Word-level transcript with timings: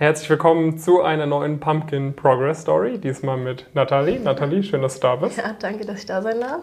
Herzlich 0.00 0.30
willkommen 0.30 0.78
zu 0.78 1.02
einer 1.02 1.26
neuen 1.26 1.60
Pumpkin 1.60 2.16
Progress 2.16 2.62
Story, 2.62 2.96
diesmal 2.96 3.36
mit 3.36 3.66
Nathalie. 3.74 4.18
Nathalie, 4.18 4.62
schön, 4.62 4.80
dass 4.80 4.94
du 4.94 5.00
da 5.00 5.16
bist. 5.16 5.36
Ja, 5.36 5.54
danke, 5.60 5.84
dass 5.84 5.98
ich 5.98 6.06
da 6.06 6.22
sein 6.22 6.40
darf. 6.40 6.62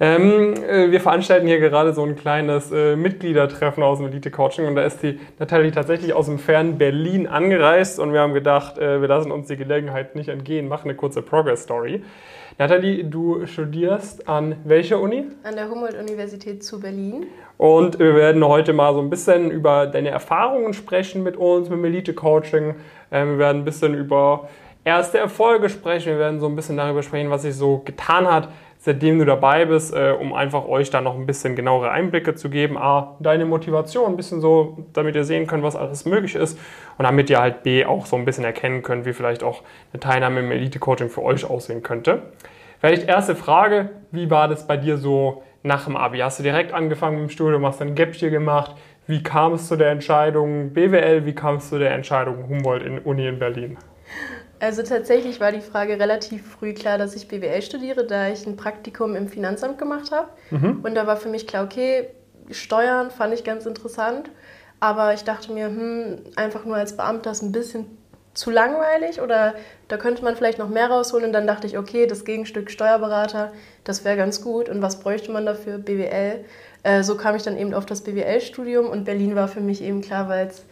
Ähm, 0.00 0.54
äh, 0.54 0.90
wir 0.90 1.00
veranstalten 1.00 1.46
hier 1.46 1.60
gerade 1.60 1.92
so 1.92 2.02
ein 2.02 2.16
kleines 2.16 2.72
äh, 2.72 2.96
Mitgliedertreffen 2.96 3.82
aus 3.82 3.98
dem 3.98 4.08
Elite 4.08 4.30
Coaching 4.30 4.66
und 4.66 4.74
da 4.74 4.82
ist 4.82 5.02
die 5.02 5.20
Nathalie 5.38 5.70
tatsächlich 5.70 6.12
aus 6.12 6.26
dem 6.26 6.38
fernen 6.38 6.78
Berlin 6.78 7.26
angereist 7.26 8.00
und 8.00 8.12
wir 8.12 8.20
haben 8.20 8.34
gedacht, 8.34 8.76
äh, 8.78 9.00
wir 9.00 9.08
lassen 9.08 9.30
uns 9.30 9.46
die 9.46 9.56
Gelegenheit 9.56 10.16
nicht 10.16 10.28
entgehen, 10.28 10.66
machen 10.68 10.88
eine 10.88 10.96
kurze 10.96 11.22
Progress 11.22 11.62
Story. 11.62 12.02
Nathalie, 12.58 13.04
du 13.04 13.46
studierst 13.46 14.28
an 14.28 14.56
welcher 14.64 15.00
Uni? 15.00 15.24
An 15.42 15.56
der 15.56 15.68
Humboldt-Universität 15.68 16.62
zu 16.62 16.78
Berlin. 16.78 17.26
Und 17.56 17.98
wir 17.98 18.14
werden 18.14 18.44
heute 18.46 18.72
mal 18.72 18.94
so 18.94 19.00
ein 19.00 19.10
bisschen 19.10 19.50
über 19.50 19.86
deine 19.86 20.10
Erfahrungen 20.10 20.72
sprechen 20.72 21.24
mit 21.24 21.36
uns, 21.36 21.68
mit 21.68 21.78
dem 21.78 21.84
Elite-Coaching. 21.84 22.74
Ähm, 23.10 23.30
wir 23.30 23.38
werden 23.38 23.62
ein 23.62 23.64
bisschen 23.64 23.94
über 23.94 24.48
erste 24.84 25.18
Erfolge 25.18 25.68
sprechen. 25.68 26.12
Wir 26.12 26.18
werden 26.18 26.38
so 26.38 26.46
ein 26.46 26.54
bisschen 26.54 26.76
darüber 26.76 27.02
sprechen, 27.02 27.30
was 27.30 27.42
sich 27.42 27.56
so 27.56 27.78
getan 27.78 28.26
hat, 28.26 28.48
seitdem 28.84 29.18
du 29.18 29.24
dabei 29.24 29.64
bist, 29.64 29.94
äh, 29.94 30.12
um 30.12 30.34
einfach 30.34 30.66
euch 30.66 30.90
da 30.90 31.00
noch 31.00 31.14
ein 31.14 31.24
bisschen 31.24 31.56
genauere 31.56 31.90
Einblicke 31.90 32.34
zu 32.34 32.50
geben. 32.50 32.76
A, 32.76 33.16
deine 33.18 33.46
Motivation, 33.46 34.10
ein 34.10 34.16
bisschen 34.18 34.42
so, 34.42 34.76
damit 34.92 35.16
ihr 35.16 35.24
sehen 35.24 35.46
könnt, 35.46 35.62
was 35.62 35.74
alles 35.74 36.04
möglich 36.04 36.34
ist. 36.34 36.58
Und 36.98 37.04
damit 37.04 37.30
ihr 37.30 37.40
halt 37.40 37.62
B, 37.62 37.86
auch 37.86 38.04
so 38.04 38.16
ein 38.16 38.26
bisschen 38.26 38.44
erkennen 38.44 38.82
könnt, 38.82 39.06
wie 39.06 39.14
vielleicht 39.14 39.42
auch 39.42 39.62
eine 39.94 40.00
Teilnahme 40.00 40.40
im 40.40 40.50
Elite-Coaching 40.50 41.08
für 41.08 41.22
euch 41.22 41.48
aussehen 41.48 41.82
könnte. 41.82 42.24
Vielleicht 42.78 43.08
erste 43.08 43.34
Frage, 43.34 43.88
wie 44.10 44.30
war 44.30 44.48
das 44.48 44.66
bei 44.66 44.76
dir 44.76 44.98
so 44.98 45.42
nach 45.62 45.86
dem 45.86 45.96
Abi? 45.96 46.18
Hast 46.18 46.40
du 46.40 46.42
direkt 46.42 46.74
angefangen 46.74 47.22
mit 47.22 47.30
dem 47.30 47.32
Studium, 47.32 47.64
hast 47.64 47.80
dann 47.80 47.94
Gap 47.94 48.12
gemacht? 48.12 48.76
Wie 49.06 49.22
kam 49.22 49.54
es 49.54 49.66
zu 49.66 49.76
der 49.76 49.92
Entscheidung 49.92 50.74
BWL? 50.74 51.24
Wie 51.24 51.34
kam 51.34 51.56
es 51.56 51.70
zu 51.70 51.78
der 51.78 51.92
Entscheidung 51.92 52.50
Humboldt 52.50 52.82
in 52.82 52.98
Uni 52.98 53.26
in 53.26 53.38
Berlin? 53.38 53.78
Also 54.60 54.82
tatsächlich 54.82 55.40
war 55.40 55.52
die 55.52 55.60
Frage 55.60 55.98
relativ 55.98 56.46
früh 56.46 56.74
klar, 56.74 56.96
dass 56.96 57.14
ich 57.14 57.28
BWL 57.28 57.60
studiere, 57.62 58.06
da 58.06 58.28
ich 58.28 58.46
ein 58.46 58.56
Praktikum 58.56 59.16
im 59.16 59.28
Finanzamt 59.28 59.78
gemacht 59.78 60.10
habe. 60.10 60.28
Mhm. 60.50 60.80
Und 60.82 60.94
da 60.94 61.06
war 61.06 61.16
für 61.16 61.28
mich 61.28 61.46
klar, 61.46 61.64
okay, 61.64 62.08
Steuern 62.50 63.10
fand 63.10 63.34
ich 63.34 63.44
ganz 63.44 63.66
interessant, 63.66 64.30
aber 64.80 65.14
ich 65.14 65.24
dachte 65.24 65.52
mir, 65.52 65.66
hm, 65.66 66.18
einfach 66.36 66.64
nur 66.64 66.76
als 66.76 66.96
Beamter 66.96 67.30
ist 67.30 67.42
ein 67.42 67.52
bisschen 67.52 67.86
zu 68.34 68.50
langweilig 68.50 69.20
oder 69.20 69.54
da 69.88 69.96
könnte 69.96 70.24
man 70.24 70.36
vielleicht 70.36 70.58
noch 70.58 70.68
mehr 70.68 70.88
rausholen. 70.88 71.26
Und 71.26 71.32
dann 71.32 71.46
dachte 71.46 71.66
ich, 71.66 71.78
okay, 71.78 72.06
das 72.06 72.24
Gegenstück 72.24 72.70
Steuerberater, 72.70 73.52
das 73.84 74.04
wäre 74.04 74.16
ganz 74.16 74.42
gut. 74.42 74.68
Und 74.68 74.82
was 74.82 75.00
bräuchte 75.00 75.30
man 75.30 75.46
dafür? 75.46 75.78
BWL. 75.78 76.44
Äh, 76.82 77.02
so 77.02 77.16
kam 77.16 77.36
ich 77.36 77.42
dann 77.42 77.56
eben 77.56 77.72
auf 77.72 77.86
das 77.86 78.02
BWL-Studium 78.02 78.86
und 78.86 79.04
Berlin 79.04 79.36
war 79.36 79.48
für 79.48 79.60
mich 79.60 79.82
eben 79.82 80.02
klar, 80.02 80.28
weil 80.28 80.48
es, 80.48 80.64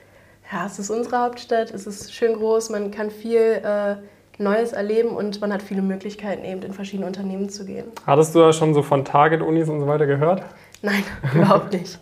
ja, 0.53 0.67
es 0.67 0.79
ist 0.79 0.91
unsere 0.91 1.19
Hauptstadt, 1.19 1.71
es 1.71 1.87
ist 1.87 2.15
schön 2.15 2.35
groß, 2.35 2.71
man 2.71 2.91
kann 2.91 3.11
viel 3.11 3.41
äh, 3.41 3.97
Neues 4.39 4.73
erleben 4.73 5.11
und 5.11 5.41
man 5.41 5.53
hat 5.53 5.63
viele 5.63 5.83
Möglichkeiten, 5.83 6.45
eben 6.45 6.63
in 6.63 6.73
verschiedene 6.73 7.07
Unternehmen 7.07 7.49
zu 7.49 7.65
gehen. 7.65 7.87
Hattest 8.07 8.35
du 8.35 8.41
da 8.41 8.53
schon 8.53 8.75
so 8.75 8.83
von 8.83 9.05
Target-Unis 9.05 9.69
und 9.69 9.81
so 9.81 9.87
weiter 9.87 10.07
gehört? 10.07 10.43
Nein, 10.83 11.05
überhaupt 11.35 11.73
nicht. 11.73 11.99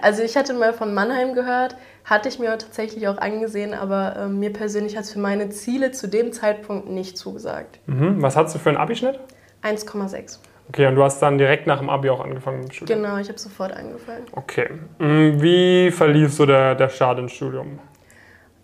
Also 0.00 0.22
ich 0.22 0.36
hatte 0.36 0.54
mal 0.54 0.72
von 0.72 0.94
Mannheim 0.94 1.34
gehört, 1.34 1.76
hatte 2.04 2.28
ich 2.28 2.38
mir 2.38 2.56
tatsächlich 2.58 3.08
auch 3.08 3.18
angesehen, 3.18 3.74
aber 3.74 4.16
äh, 4.16 4.28
mir 4.28 4.52
persönlich 4.52 4.96
hat 4.96 5.04
es 5.04 5.12
für 5.12 5.18
meine 5.18 5.50
Ziele 5.50 5.90
zu 5.92 6.08
dem 6.08 6.32
Zeitpunkt 6.32 6.88
nicht 6.88 7.16
zugesagt. 7.16 7.80
Mhm. 7.86 8.22
Was 8.22 8.36
hattest 8.36 8.56
du 8.56 8.58
für 8.58 8.68
einen 8.68 8.78
Abischnitt? 8.78 9.18
1,6. 9.62 10.38
Okay, 10.68 10.86
und 10.86 10.96
du 10.96 11.02
hast 11.02 11.20
dann 11.20 11.38
direkt 11.38 11.66
nach 11.66 11.78
dem 11.78 11.88
Abi 11.88 12.10
auch 12.10 12.20
angefangen 12.20 12.58
mit 12.58 12.68
dem 12.68 12.72
Studium? 12.72 13.02
Genau, 13.02 13.16
ich 13.16 13.28
habe 13.28 13.38
sofort 13.38 13.72
angefangen. 13.72 14.26
Okay. 14.32 14.68
Mhm, 14.98 15.40
wie 15.40 15.90
verlief 15.90 16.34
so 16.34 16.44
der, 16.44 16.74
der 16.74 16.90
Start 16.90 17.18
ins 17.18 17.32
Studium? 17.32 17.78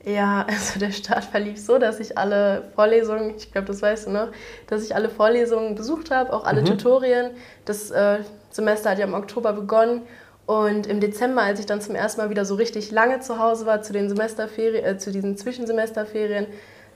Ja, 0.04 0.44
also 0.48 0.78
der 0.78 0.92
Start 0.92 1.24
verlief 1.24 1.58
so, 1.58 1.78
dass 1.78 2.00
ich 2.00 2.18
alle 2.18 2.64
Vorlesungen, 2.74 3.34
ich 3.36 3.52
glaube, 3.52 3.68
das 3.68 3.80
weißt 3.80 4.06
du 4.06 4.10
noch, 4.10 4.28
dass 4.66 4.84
ich 4.84 4.94
alle 4.94 5.08
Vorlesungen 5.08 5.74
besucht 5.74 6.10
habe, 6.10 6.32
auch 6.32 6.44
alle 6.44 6.60
mhm. 6.60 6.66
Tutorien. 6.66 7.30
Das 7.64 7.90
äh, 7.90 8.18
Semester 8.50 8.90
hat 8.90 8.98
ja 8.98 9.06
im 9.06 9.14
Oktober 9.14 9.54
begonnen 9.54 10.02
und 10.46 10.86
im 10.86 11.00
Dezember, 11.00 11.42
als 11.42 11.58
ich 11.58 11.66
dann 11.66 11.80
zum 11.80 11.94
ersten 11.94 12.20
Mal 12.20 12.28
wieder 12.28 12.44
so 12.44 12.54
richtig 12.54 12.90
lange 12.90 13.20
zu 13.20 13.38
Hause 13.38 13.64
war, 13.64 13.80
zu 13.80 13.94
den 13.94 14.10
Semesterferien, 14.10 14.84
äh, 14.84 14.98
zu 14.98 15.10
diesen 15.10 15.38
Zwischensemesterferien, 15.38 16.46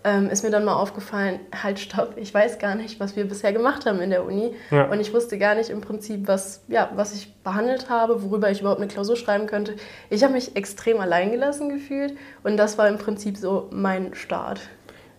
ähm, 0.08 0.30
ist 0.30 0.42
mir 0.42 0.50
dann 0.50 0.64
mal 0.64 0.74
aufgefallen, 0.74 1.40
halt 1.62 1.78
stopp, 1.78 2.14
ich 2.16 2.32
weiß 2.32 2.58
gar 2.58 2.74
nicht, 2.74 2.98
was 2.98 3.16
wir 3.16 3.28
bisher 3.28 3.52
gemacht 3.52 3.86
haben 3.86 4.00
in 4.00 4.10
der 4.10 4.24
Uni. 4.24 4.54
Ja. 4.70 4.84
Und 4.84 5.00
ich 5.00 5.12
wusste 5.12 5.38
gar 5.38 5.54
nicht 5.54 5.70
im 5.70 5.80
Prinzip, 5.80 6.26
was, 6.26 6.64
ja, 6.68 6.90
was 6.94 7.14
ich 7.14 7.34
behandelt 7.42 7.90
habe, 7.90 8.22
worüber 8.22 8.50
ich 8.50 8.60
überhaupt 8.60 8.80
eine 8.80 8.88
Klausur 8.88 9.16
schreiben 9.16 9.46
könnte. 9.46 9.74
Ich 10.08 10.22
habe 10.24 10.32
mich 10.32 10.56
extrem 10.56 11.00
alleingelassen 11.00 11.68
gefühlt 11.68 12.16
und 12.42 12.56
das 12.56 12.78
war 12.78 12.88
im 12.88 12.98
Prinzip 12.98 13.36
so 13.36 13.68
mein 13.70 14.14
Start. 14.14 14.60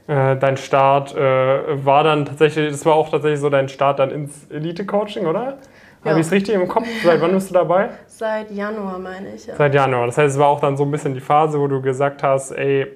Äh, 0.07 0.37
dein 0.37 0.57
Start 0.57 1.15
äh, 1.15 1.85
war 1.85 2.03
dann 2.03 2.25
tatsächlich, 2.25 2.71
das 2.71 2.85
war 2.85 2.95
auch 2.95 3.09
tatsächlich 3.09 3.39
so 3.39 3.49
dein 3.49 3.69
Start 3.69 3.99
dann 3.99 4.09
ins 4.09 4.47
Elite-Coaching, 4.49 5.27
oder? 5.27 5.59
Ja. 6.03 6.11
Habe 6.11 6.21
ich 6.21 6.25
es 6.25 6.31
richtig 6.31 6.55
im 6.55 6.67
Kopf? 6.67 6.87
Seit 7.03 7.21
wann 7.21 7.33
bist 7.33 7.49
du 7.49 7.53
dabei? 7.53 7.89
Seit 8.07 8.49
Januar, 8.51 8.97
meine 8.97 9.35
ich. 9.35 9.45
Ja. 9.45 9.55
Seit 9.55 9.75
Januar. 9.75 10.07
Das 10.07 10.17
heißt, 10.17 10.33
es 10.33 10.39
war 10.39 10.47
auch 10.47 10.61
dann 10.61 10.77
so 10.77 10.83
ein 10.83 10.91
bisschen 10.91 11.13
die 11.13 11.19
Phase, 11.19 11.59
wo 11.59 11.67
du 11.67 11.81
gesagt 11.81 12.23
hast, 12.23 12.51
ey, 12.51 12.87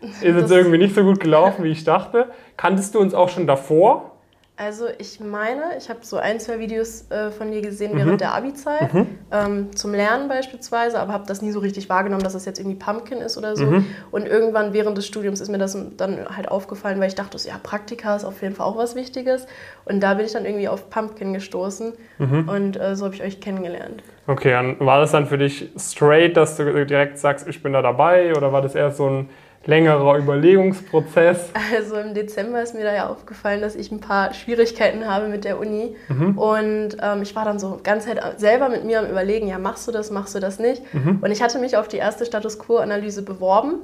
ist 0.22 0.22
jetzt 0.22 0.50
irgendwie 0.50 0.78
nicht 0.78 0.94
so 0.94 1.02
gut 1.02 1.20
gelaufen, 1.20 1.64
wie 1.64 1.70
ich 1.70 1.84
dachte. 1.84 2.30
Kanntest 2.56 2.94
du 2.94 3.00
uns 3.00 3.14
auch 3.14 3.28
schon 3.28 3.46
davor? 3.46 4.12
Also 4.60 4.86
ich 4.98 5.20
meine, 5.20 5.76
ich 5.78 5.88
habe 5.88 6.00
so 6.02 6.16
ein, 6.16 6.40
zwei 6.40 6.58
Videos 6.58 7.08
äh, 7.12 7.30
von 7.30 7.52
dir 7.52 7.62
gesehen 7.62 7.92
während 7.94 8.14
mhm. 8.14 8.18
der 8.18 8.34
Abi-Zeit, 8.34 8.92
mhm. 8.92 9.06
ähm, 9.30 9.76
zum 9.76 9.94
Lernen 9.94 10.28
beispielsweise, 10.28 10.98
aber 10.98 11.12
habe 11.12 11.28
das 11.28 11.42
nie 11.42 11.52
so 11.52 11.60
richtig 11.60 11.88
wahrgenommen, 11.88 12.24
dass 12.24 12.32
das 12.32 12.44
jetzt 12.44 12.58
irgendwie 12.58 12.76
Pumpkin 12.76 13.18
ist 13.18 13.38
oder 13.38 13.54
so. 13.54 13.66
Mhm. 13.66 13.86
Und 14.10 14.26
irgendwann 14.26 14.72
während 14.72 14.98
des 14.98 15.06
Studiums 15.06 15.40
ist 15.40 15.48
mir 15.48 15.58
das 15.58 15.78
dann 15.96 16.26
halt 16.36 16.48
aufgefallen, 16.50 16.98
weil 16.98 17.06
ich 17.06 17.14
dachte, 17.14 17.38
ja, 17.46 17.54
Praktika 17.62 18.16
ist 18.16 18.24
auf 18.24 18.42
jeden 18.42 18.56
Fall 18.56 18.66
auch 18.66 18.76
was 18.76 18.96
Wichtiges. 18.96 19.46
Und 19.84 20.00
da 20.00 20.14
bin 20.14 20.26
ich 20.26 20.32
dann 20.32 20.44
irgendwie 20.44 20.66
auf 20.66 20.90
Pumpkin 20.90 21.34
gestoßen 21.34 21.92
mhm. 22.18 22.48
und 22.48 22.80
äh, 22.80 22.96
so 22.96 23.04
habe 23.04 23.14
ich 23.14 23.22
euch 23.22 23.40
kennengelernt. 23.40 24.02
Okay, 24.26 24.58
und 24.58 24.84
war 24.84 24.98
das 25.00 25.12
dann 25.12 25.26
für 25.26 25.38
dich 25.38 25.70
straight, 25.78 26.36
dass 26.36 26.56
du 26.56 26.84
direkt 26.84 27.18
sagst, 27.18 27.46
ich 27.46 27.62
bin 27.62 27.74
da 27.74 27.80
dabei 27.80 28.34
oder 28.34 28.52
war 28.52 28.60
das 28.60 28.74
eher 28.74 28.90
so 28.90 29.08
ein 29.08 29.30
längerer 29.66 30.18
Überlegungsprozess? 30.18 31.50
Also 31.76 31.96
im 31.96 32.14
Dezember 32.14 32.62
ist 32.62 32.74
mir 32.74 32.84
da 32.84 32.94
ja 32.94 33.08
aufgefallen, 33.08 33.60
dass 33.60 33.74
ich 33.74 33.92
ein 33.92 34.00
paar 34.00 34.32
Schwierigkeiten 34.32 35.06
habe 35.06 35.28
mit 35.28 35.44
der 35.44 35.58
Uni. 35.58 35.96
Mhm. 36.08 36.38
Und 36.38 36.96
ähm, 37.02 37.22
ich 37.22 37.36
war 37.36 37.44
dann 37.44 37.58
so 37.58 37.78
ganz 37.82 38.06
Zeit 38.06 38.20
selber 38.38 38.68
mit 38.68 38.84
mir 38.84 39.00
am 39.00 39.06
Überlegen, 39.06 39.48
ja, 39.48 39.58
machst 39.58 39.86
du 39.86 39.92
das, 39.92 40.10
machst 40.10 40.34
du 40.34 40.40
das 40.40 40.58
nicht? 40.58 40.82
Mhm. 40.94 41.18
Und 41.20 41.30
ich 41.30 41.42
hatte 41.42 41.58
mich 41.58 41.76
auf 41.76 41.88
die 41.88 41.98
erste 41.98 42.24
Status 42.24 42.58
Quo-Analyse 42.58 43.22
beworben 43.22 43.80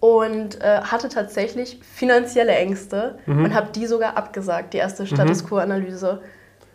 und 0.00 0.60
äh, 0.62 0.80
hatte 0.80 1.08
tatsächlich 1.08 1.78
finanzielle 1.82 2.52
Ängste 2.52 3.18
mhm. 3.26 3.44
und 3.44 3.54
habe 3.54 3.68
die 3.74 3.86
sogar 3.86 4.16
abgesagt, 4.16 4.72
die 4.72 4.78
erste 4.78 5.06
Status 5.06 5.42
mhm. 5.42 5.48
Quo-Analyse. 5.48 6.22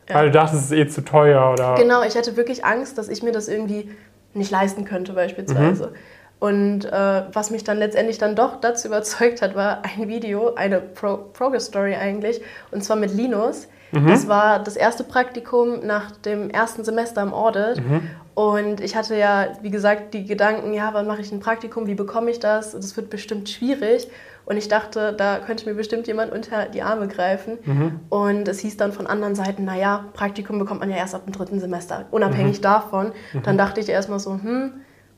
Ja. 0.08 0.16
Weil 0.16 0.28
du 0.28 0.32
dachtest, 0.32 0.66
es 0.66 0.72
ist 0.72 0.78
eh 0.78 0.88
zu 0.88 1.04
teuer, 1.04 1.52
oder? 1.52 1.76
Genau, 1.76 2.04
ich 2.04 2.16
hatte 2.16 2.38
wirklich 2.38 2.64
Angst, 2.64 3.00
dass 3.00 3.10
ich 3.10 3.24
mir 3.24 3.32
das 3.32 3.48
irgendwie 3.48 3.90
nicht 4.36 4.52
leisten 4.52 4.86
könnte, 4.86 5.14
beispielsweise. 5.14 5.94
Mhm. 6.40 6.48
Und 6.48 6.86
äh, 6.86 7.24
was 7.34 7.50
mich 7.50 7.64
dann 7.64 7.78
letztendlich 7.78 8.18
dann 8.18 8.36
doch 8.36 8.60
dazu 8.60 8.88
überzeugt 8.88 9.42
hat, 9.42 9.56
war 9.56 9.82
ein 9.84 10.08
Video, 10.08 10.56
eine 10.56 10.80
Pro 10.80 11.18
Progress 11.34 11.68
Story 11.68 11.96
eigentlich, 11.96 12.42
und 12.72 12.84
zwar 12.84 12.98
mit 12.98 13.14
Linus. 13.14 13.68
Mhm. 13.92 14.08
Das 14.08 14.28
war 14.28 14.60
das 14.60 14.76
erste 14.76 15.04
Praktikum 15.04 15.86
nach 15.86 16.12
dem 16.12 16.50
ersten 16.50 16.84
Semester 16.84 17.22
im 17.22 17.34
Audit. 17.34 17.78
Mhm. 17.78 18.02
Und 18.34 18.82
ich 18.82 18.96
hatte 18.98 19.16
ja, 19.16 19.48
wie 19.62 19.72
gesagt, 19.72 20.14
die 20.14 20.26
Gedanken, 20.26 20.74
ja, 20.74 20.90
wann 20.94 21.08
mache 21.08 21.22
ich 21.22 21.32
ein 21.32 21.40
Praktikum, 21.40 21.88
wie 21.88 21.96
bekomme 21.96 22.30
ich 22.30 22.40
das? 22.40 22.72
Das 22.72 22.98
wird 22.98 23.10
bestimmt 23.10 23.50
schwierig. 23.50 24.10
Und 24.46 24.58
ich 24.58 24.68
dachte, 24.68 25.14
da 25.14 25.40
könnte 25.40 25.68
mir 25.68 25.74
bestimmt 25.74 26.06
jemand 26.06 26.32
unter 26.32 26.66
die 26.66 26.82
Arme 26.82 27.08
greifen. 27.08 27.58
Mhm. 27.64 28.00
Und 28.10 28.48
es 28.48 28.60
hieß 28.60 28.78
dann 28.78 28.92
von 28.92 29.08
anderen 29.08 29.36
Seiten, 29.36 29.66
naja, 29.66 30.06
Praktikum 30.14 30.60
bekommt 30.60 30.82
man 30.82 30.90
ja 30.90 30.98
erst 30.98 31.16
ab 31.16 31.26
dem 31.26 31.34
dritten 31.34 31.60
Semester, 31.60 32.06
unabhängig 32.12 32.60
mhm. 32.60 32.64
davon. 32.64 33.12
Mhm. 33.34 33.44
Dann 33.44 33.58
dachte 33.58 33.80
ich 33.80 33.90
erstmal 33.90 34.20
so, 34.20 34.34
hm, 34.34 34.74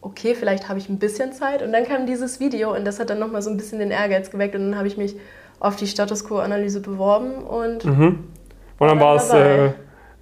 okay, 0.07 0.35
vielleicht 0.35 0.69
habe 0.69 0.79
ich 0.79 0.89
ein 0.89 0.99
bisschen 0.99 1.33
Zeit. 1.33 1.61
Und 1.61 1.71
dann 1.71 1.83
kam 1.83 2.05
dieses 2.05 2.39
Video 2.39 2.73
und 2.73 2.85
das 2.85 2.99
hat 2.99 3.09
dann 3.09 3.19
nochmal 3.19 3.41
so 3.41 3.49
ein 3.49 3.57
bisschen 3.57 3.79
den 3.79 3.91
Ehrgeiz 3.91 4.31
geweckt. 4.31 4.55
Und 4.55 4.61
dann 4.61 4.77
habe 4.77 4.87
ich 4.87 4.97
mich 4.97 5.15
auf 5.59 5.75
die 5.75 5.87
Status 5.87 6.25
Quo-Analyse 6.25 6.81
beworben 6.81 7.43
und. 7.43 7.85
Mhm. 7.85 8.23
Und 8.79 8.87
dann 8.87 8.99
war 8.99 9.15
es. 9.15 9.31
Äh, 9.31 9.71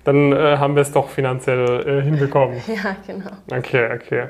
dann 0.04 0.32
äh, 0.32 0.58
haben 0.58 0.76
wir 0.76 0.84
es 0.84 0.92
doch 0.92 1.10
finanziell 1.10 1.88
äh, 1.88 2.04
hinbekommen. 2.04 2.58
ja, 2.68 2.96
genau. 3.08 3.32
Okay, 3.52 3.90
okay. 3.92 4.28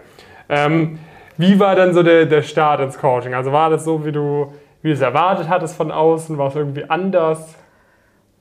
Ähm, 0.47 0.99
wie 1.37 1.59
war 1.59 1.75
dann 1.75 1.93
so 1.93 2.01
der, 2.01 2.25
der 2.25 2.43
Start 2.43 2.79
ins 2.79 2.97
Coaching? 2.97 3.33
Also 3.33 3.51
war 3.51 3.69
das 3.69 3.83
so, 3.83 4.05
wie 4.05 4.13
du, 4.13 4.53
wie 4.81 4.87
du 4.87 4.93
es 4.93 5.01
erwartet 5.01 5.49
hattest 5.49 5.75
von 5.75 5.91
außen? 5.91 6.37
War 6.37 6.47
es 6.47 6.55
irgendwie 6.55 6.89
anders? 6.89 7.55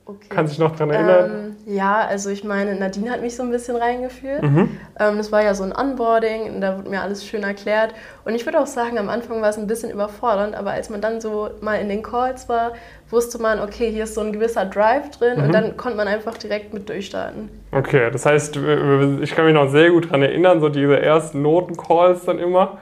Okay. 0.07 0.27
Kannst 0.29 0.53
du 0.53 0.55
dich 0.55 0.59
noch 0.59 0.75
daran 0.75 0.91
erinnern? 0.91 1.55
Ähm, 1.65 1.73
ja, 1.73 2.05
also 2.05 2.29
ich 2.29 2.43
meine, 2.43 2.75
Nadine 2.75 3.09
hat 3.09 3.21
mich 3.21 3.35
so 3.35 3.41
ein 3.41 3.49
bisschen 3.49 3.75
reingeführt. 3.75 4.43
Mhm. 4.43 4.77
Ähm, 4.99 5.17
das 5.17 5.31
war 5.31 5.41
ja 5.41 5.55
so 5.55 5.63
ein 5.63 5.75
Onboarding 5.75 6.53
und 6.53 6.61
da 6.61 6.77
wurde 6.77 6.89
mir 6.91 7.01
alles 7.01 7.25
schön 7.25 7.41
erklärt. 7.41 7.95
Und 8.23 8.35
ich 8.35 8.45
würde 8.45 8.59
auch 8.59 8.67
sagen, 8.67 8.99
am 8.99 9.09
Anfang 9.09 9.41
war 9.41 9.49
es 9.49 9.57
ein 9.57 9.65
bisschen 9.65 9.89
überfordernd, 9.89 10.53
aber 10.53 10.71
als 10.71 10.91
man 10.91 11.01
dann 11.01 11.21
so 11.21 11.49
mal 11.61 11.81
in 11.81 11.89
den 11.89 12.03
Calls 12.03 12.47
war, 12.47 12.73
wusste 13.09 13.41
man, 13.41 13.59
okay, 13.59 13.89
hier 13.89 14.03
ist 14.03 14.13
so 14.13 14.21
ein 14.21 14.31
gewisser 14.31 14.65
Drive 14.65 15.09
drin 15.09 15.39
mhm. 15.39 15.45
und 15.45 15.51
dann 15.53 15.75
konnte 15.75 15.97
man 15.97 16.07
einfach 16.07 16.37
direkt 16.37 16.71
mit 16.71 16.87
durchstarten. 16.87 17.49
Okay, 17.71 18.11
das 18.11 18.27
heißt, 18.27 18.57
ich 18.57 19.35
kann 19.35 19.45
mich 19.45 19.55
noch 19.55 19.69
sehr 19.71 19.89
gut 19.89 20.05
daran 20.05 20.21
erinnern, 20.21 20.61
so 20.61 20.69
diese 20.69 21.01
ersten 21.01 21.41
Noten-Calls 21.41 22.25
dann 22.25 22.37
immer. 22.37 22.77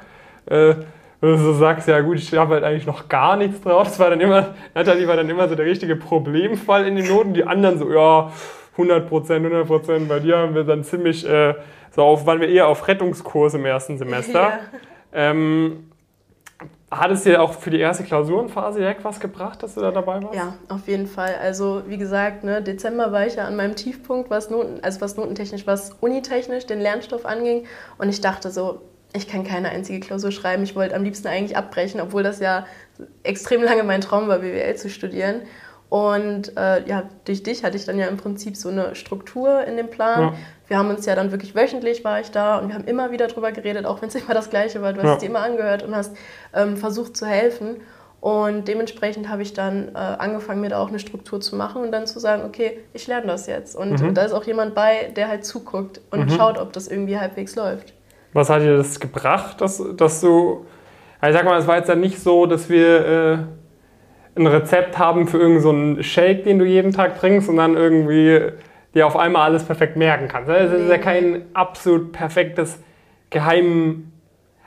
Äh, 0.46 0.76
Und 1.24 1.38
du 1.38 1.54
sagst, 1.54 1.88
ja 1.88 2.02
gut, 2.02 2.18
ich 2.18 2.34
habe 2.34 2.56
halt 2.56 2.66
eigentlich 2.66 2.86
noch 2.86 3.08
gar 3.08 3.38
nichts 3.38 3.62
drauf. 3.62 3.88
Das 3.88 3.98
war 3.98 4.10
dann 4.10 4.20
immer, 4.20 4.56
Nathalie 4.76 5.08
war 5.08 5.16
dann 5.16 5.30
immer 5.30 5.48
so 5.48 5.56
der 5.56 5.66
richtige 5.66 5.96
Problemfall 5.96 6.86
in 6.86 6.98
den 6.98 7.08
Noten. 7.08 7.34
Die 7.34 7.46
anderen 7.46 7.80
so, 7.80 7.90
ja, 7.90 8.30
100 8.74 9.08
Prozent, 9.08 9.46
100 9.46 9.66
Prozent. 9.66 10.10
Bei 10.10 10.20
dir 10.20 10.40
haben 10.40 10.54
wir 10.54 10.66
dann 10.66 10.84
ziemlich, 10.84 11.26
äh, 11.26 11.56
so 11.92 12.04
auf, 12.04 12.26
waren 12.26 12.42
wir 12.42 12.50
eher 12.50 12.68
auf 12.68 12.86
Rettungskurs 12.90 13.54
im 13.54 13.64
ersten 13.64 13.98
Semester. 13.98 14.42
Ja. 14.42 14.60
Ähm, 15.14 15.92
hat 16.92 17.10
es 17.10 17.24
dir 17.24 17.42
auch 17.42 17.54
für 17.54 17.70
die 17.70 17.80
erste 17.80 18.04
Klausurenphase 18.04 18.80
direkt 18.80 19.06
was 19.06 19.22
gebracht, 19.22 19.64
dass 19.64 19.76
du 19.76 19.82
da 19.82 19.92
dabei 19.92 20.22
warst? 20.22 20.36
Ja, 20.36 20.56
auf 20.68 20.90
jeden 20.90 21.08
Fall. 21.08 21.36
Also 21.42 21.84
wie 21.88 21.98
gesagt, 21.98 22.44
ne, 22.44 22.62
Dezember 22.62 23.14
war 23.14 23.26
ich 23.26 23.36
ja 23.36 23.46
an 23.46 23.56
meinem 23.56 23.78
Tiefpunkt, 23.78 24.30
was 24.30 24.50
Noten, 24.50 24.82
also 24.82 25.00
was 25.00 25.16
notentechnisch, 25.16 25.66
was 25.66 25.94
unitechnisch 26.02 26.66
den 26.66 26.82
Lernstoff 26.82 27.26
anging. 27.26 27.66
Und 27.98 28.10
ich 28.10 28.20
dachte 28.20 28.52
so, 28.52 28.82
ich 29.14 29.28
kann 29.28 29.44
keine 29.44 29.70
einzige 29.70 30.00
Klausur 30.00 30.32
schreiben. 30.32 30.64
Ich 30.64 30.76
wollte 30.76 30.96
am 30.96 31.04
liebsten 31.04 31.28
eigentlich 31.28 31.56
abbrechen, 31.56 32.02
obwohl 32.02 32.24
das 32.24 32.40
ja 32.40 32.66
extrem 33.24 33.62
lange 33.62 33.84
mein 33.84 34.02
Traum 34.02 34.28
war, 34.28 34.40
BWL 34.40 34.76
zu 34.76 34.90
studieren. 34.90 35.42
Und 35.90 36.58
äh, 36.58 36.88
ja, 36.88 37.04
durch 37.26 37.44
dich 37.44 37.64
hatte 37.64 37.78
ich 37.78 37.86
dann 37.86 38.00
ja 38.00 38.08
im 38.08 38.18
Prinzip 38.18 38.58
so 38.58 38.70
eine 38.70 38.96
Struktur 38.96 39.64
in 39.64 39.78
dem 39.78 39.92
Plan. 39.92 40.22
Ja. 40.22 40.34
Wir 40.68 40.78
haben 40.80 40.90
uns 40.90 41.06
ja 41.06 41.14
dann 41.14 41.32
wirklich 41.32 41.54
wöchentlich 41.54 42.04
war 42.04 42.20
ich 42.20 42.32
da 42.32 42.58
und 42.58 42.70
wir 42.70 42.76
haben 42.76 42.86
immer 42.86 43.12
wieder 43.12 43.28
drüber 43.28 43.52
geredet, 43.52 43.86
auch 43.86 44.02
wenn 44.02 44.10
es 44.10 44.16
immer 44.24 44.34
das 44.34 44.50
Gleiche 44.50 44.82
war. 44.82 44.94
Du 44.94 45.02
hast 45.02 45.08
ja. 45.08 45.14
es 45.14 45.20
dir 45.20 45.28
immer 45.28 45.42
angehört 45.42 45.84
und 45.84 45.96
hast 45.96 46.16
ähm, 46.56 46.78
versucht 46.78 47.16
zu 47.16 47.28
helfen. 47.28 47.78
Und 48.22 48.70
dementsprechend 48.70 49.30
habe 49.30 49.44
ich 49.44 49.54
dann 49.54 49.90
äh, 49.90 49.98
angefangen, 49.98 50.62
mir 50.62 50.70
da 50.70 50.80
auch 50.80 50.88
eine 50.88 50.98
Struktur 50.98 51.42
zu 51.42 51.58
machen 51.58 51.84
und 51.84 51.92
dann 51.92 52.08
zu 52.08 52.20
sagen, 52.20 52.44
okay, 52.46 52.80
ich 52.94 53.06
lerne 53.06 53.28
das 53.28 53.46
jetzt. 53.46 53.76
Und 53.76 54.02
mhm. 54.02 54.16
da 54.16 54.24
ist 54.24 54.32
auch 54.32 54.46
jemand 54.46 54.74
bei, 54.74 55.12
der 55.16 55.28
halt 55.28 55.46
zuguckt 55.46 56.00
und 56.10 56.26
mhm. 56.26 56.30
schaut, 56.30 56.58
ob 56.58 56.74
das 56.74 56.88
irgendwie 56.88 57.20
halbwegs 57.20 57.56
läuft. 57.56 57.94
Was 58.34 58.50
hat 58.50 58.62
dir 58.62 58.78
das 58.78 59.00
gebracht, 59.00 59.62
dass, 59.62 59.84
dass 59.96 60.22
du, 60.22 60.66
ich 61.26 61.34
sag 61.34 61.46
mal, 61.46 61.60
es 61.60 61.68
war 61.68 61.78
jetzt 61.78 61.90
ja 61.90 61.96
nicht 61.96 62.20
so, 62.20 62.46
dass 62.46 62.70
wir 62.70 63.08
äh, 63.08 63.38
ein 64.36 64.48
Rezept 64.48 64.98
haben 64.98 65.28
für 65.28 65.38
irgendeinen 65.38 65.98
so 65.98 66.04
Shake, 66.04 66.44
den 66.44 66.60
du 66.60 66.66
jeden 66.66 66.92
Tag 66.92 67.20
trinkst 67.20 67.48
und 67.50 67.58
dann 67.58 67.76
irgendwie 67.76 68.40
dir 68.96 69.08
auf 69.08 69.16
einmal 69.16 69.44
alles 69.44 69.64
perfekt 69.64 69.96
merken 69.96 70.28
kannst. 70.28 70.50
Es 70.50 70.72
ist 70.72 70.90
ja 70.90 70.98
kein 70.98 71.46
absolut 71.54 72.12
perfektes 72.12 72.80
Geheim. 73.30 74.12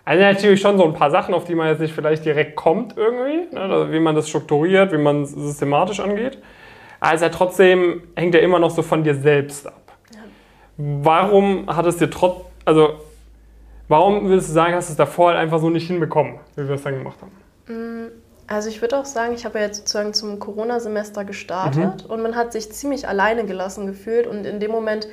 Also 0.05 0.23
natürlich 0.23 0.61
schon 0.61 0.79
so 0.79 0.85
ein 0.85 0.95
paar 0.95 1.11
Sachen, 1.11 1.35
auf 1.35 1.45
die 1.45 1.55
man 1.55 1.69
jetzt 1.69 1.81
nicht 1.81 1.95
vielleicht 1.95 2.25
direkt 2.25 2.55
kommt 2.55 2.97
irgendwie, 2.97 3.53
ne? 3.53 3.61
also 3.61 3.93
wie 3.93 3.99
man 3.99 4.15
das 4.15 4.29
strukturiert, 4.29 4.93
wie 4.93 4.99
man 4.99 5.23
es 5.23 5.33
systematisch 5.33 5.99
angeht. 5.99 6.39
Aber 7.01 7.17
ja 7.17 7.29
trotzdem 7.29 8.03
hängt 8.15 8.35
ja 8.35 8.41
immer 8.41 8.59
noch 8.59 8.71
so 8.71 8.83
von 8.83 9.03
dir 9.03 9.15
selbst 9.15 9.67
ab. 9.67 9.93
Warum 10.77 11.67
hat 11.75 11.87
es 11.87 11.97
dir 11.97 12.11
trotz, 12.11 12.45
also 12.65 12.95
warum 13.89 14.29
würdest 14.29 14.49
du 14.49 14.53
sagen, 14.53 14.75
hast 14.75 14.89
du 14.89 14.93
es 14.93 14.97
davor 14.97 15.31
halt 15.31 15.39
einfach 15.39 15.61
so 15.61 15.71
nicht 15.71 15.87
hinbekommen, 15.87 16.39
wie 16.57 16.67
wir 16.67 16.75
es 16.75 16.83
dann 16.83 16.95
gemacht 16.99 17.19
haben? 17.21 17.33
Mm, 17.75 18.11
also 18.47 18.69
ich 18.69 18.81
würde 18.81 18.99
auch 18.99 19.05
sagen, 19.05 19.35
ich 19.35 19.45
habe 19.45 19.59
ja 19.59 19.67
jetzt 19.67 19.79
sozusagen 19.79 20.15
zum 20.15 20.39
Corona-Semester 20.39 21.25
gestartet 21.25 22.05
mhm. 22.05 22.11
und 22.11 22.23
man 22.23 22.37
hat 22.37 22.53
sich 22.53 22.71
ziemlich 22.73 23.09
alleine 23.09 23.45
gelassen 23.45 23.87
gefühlt 23.87 24.27
und 24.27 24.47
in 24.47 24.61
dem 24.61 24.71
Moment 24.71 25.09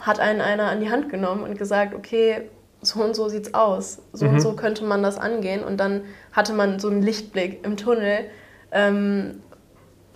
hat 0.00 0.20
einen 0.20 0.40
einer 0.40 0.64
an 0.64 0.80
die 0.80 0.90
Hand 0.90 1.08
genommen 1.08 1.44
und 1.44 1.56
gesagt, 1.56 1.94
okay, 1.94 2.50
so 2.82 3.02
und 3.02 3.14
so 3.14 3.28
sieht's 3.28 3.54
aus, 3.54 4.02
so 4.12 4.26
mhm. 4.26 4.34
und 4.34 4.40
so 4.40 4.54
könnte 4.54 4.84
man 4.84 5.02
das 5.02 5.16
angehen 5.16 5.62
und 5.62 5.78
dann 5.78 6.02
hatte 6.32 6.52
man 6.52 6.78
so 6.78 6.88
einen 6.88 7.00
Lichtblick 7.00 7.64
im 7.64 7.76
Tunnel 7.76 8.26
ähm, 8.72 9.40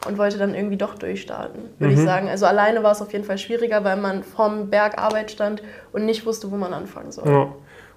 und 0.07 0.19
wollte 0.19 0.37
dann 0.37 0.55
irgendwie 0.55 0.77
doch 0.77 0.95
durchstarten, 0.95 1.71
würde 1.79 1.95
mhm. 1.95 1.99
ich 1.99 2.05
sagen. 2.05 2.29
Also 2.29 2.47
alleine 2.47 2.83
war 2.83 2.93
es 2.93 3.01
auf 3.01 3.13
jeden 3.13 3.25
Fall 3.25 3.39
schwieriger, 3.39 3.85
weil 3.85 3.97
man 3.97 4.25
vorm 4.25 4.69
Berg 4.69 4.99
Arbeit 4.99 5.31
stand 5.31 5.63
und 5.93 6.05
nicht 6.05 6.27
wusste, 6.27 6.51
wo 6.51 6.57
man 6.57 6.75
anfangen 6.75 7.13
soll. 7.13 7.29
Ja. 7.29 7.53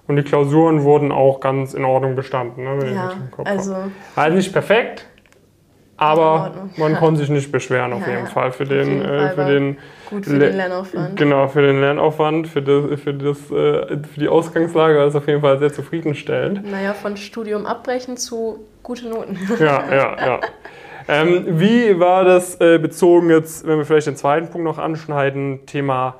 Und 0.09 0.15
die 0.15 0.23
Klausuren 0.23 0.83
wurden 0.83 1.11
auch 1.11 1.39
ganz 1.39 1.75
in 1.75 1.85
Ordnung 1.85 2.15
bestanden. 2.15 2.63
Ne, 2.63 2.93
ja, 2.95 3.11
also, 3.43 3.75
also 4.15 4.35
nicht 4.35 4.51
perfekt, 4.51 5.05
aber 5.97 6.67
man 6.77 6.95
konnte 6.99 7.19
sich 7.19 7.29
nicht 7.29 7.51
beschweren 7.51 7.93
auf 7.93 8.07
ja, 8.07 8.15
jeden 8.15 8.25
Fall 8.25 8.51
für 8.51 8.65
den, 8.65 9.03
äh, 9.03 9.29
für 9.35 9.45
den 9.45 9.77
gut 10.09 10.25
für 10.25 10.39
den 10.39 10.57
Lernaufwand. 10.57 11.15
Genau, 11.15 11.47
für 11.47 11.61
den 11.61 11.79
Lernaufwand, 11.79 12.47
für, 12.47 12.63
das, 12.63 12.99
für, 12.99 13.13
das, 13.13 13.37
äh, 13.51 13.97
für 14.01 14.19
die 14.19 14.27
Ausgangslage 14.27 14.97
war 14.97 15.05
es 15.05 15.15
auf 15.15 15.27
jeden 15.27 15.41
Fall 15.41 15.59
sehr 15.59 15.71
zufriedenstellend. 15.71 16.71
Naja, 16.71 16.95
von 16.95 17.15
Studium 17.15 17.67
abbrechen 17.67 18.17
zu 18.17 18.65
gute 18.81 19.07
Noten. 19.07 19.37
Ja, 19.59 19.83
ja, 19.93 20.17
ja. 20.17 20.39
Ähm, 21.07 21.59
wie 21.59 21.99
war 21.99 22.23
das 22.23 22.59
äh, 22.59 22.79
bezogen 22.79 23.29
jetzt, 23.29 23.67
wenn 23.67 23.77
wir 23.77 23.85
vielleicht 23.85 24.07
den 24.07 24.15
zweiten 24.15 24.49
Punkt 24.49 24.65
noch 24.65 24.79
anschneiden, 24.79 25.67
Thema 25.67 26.15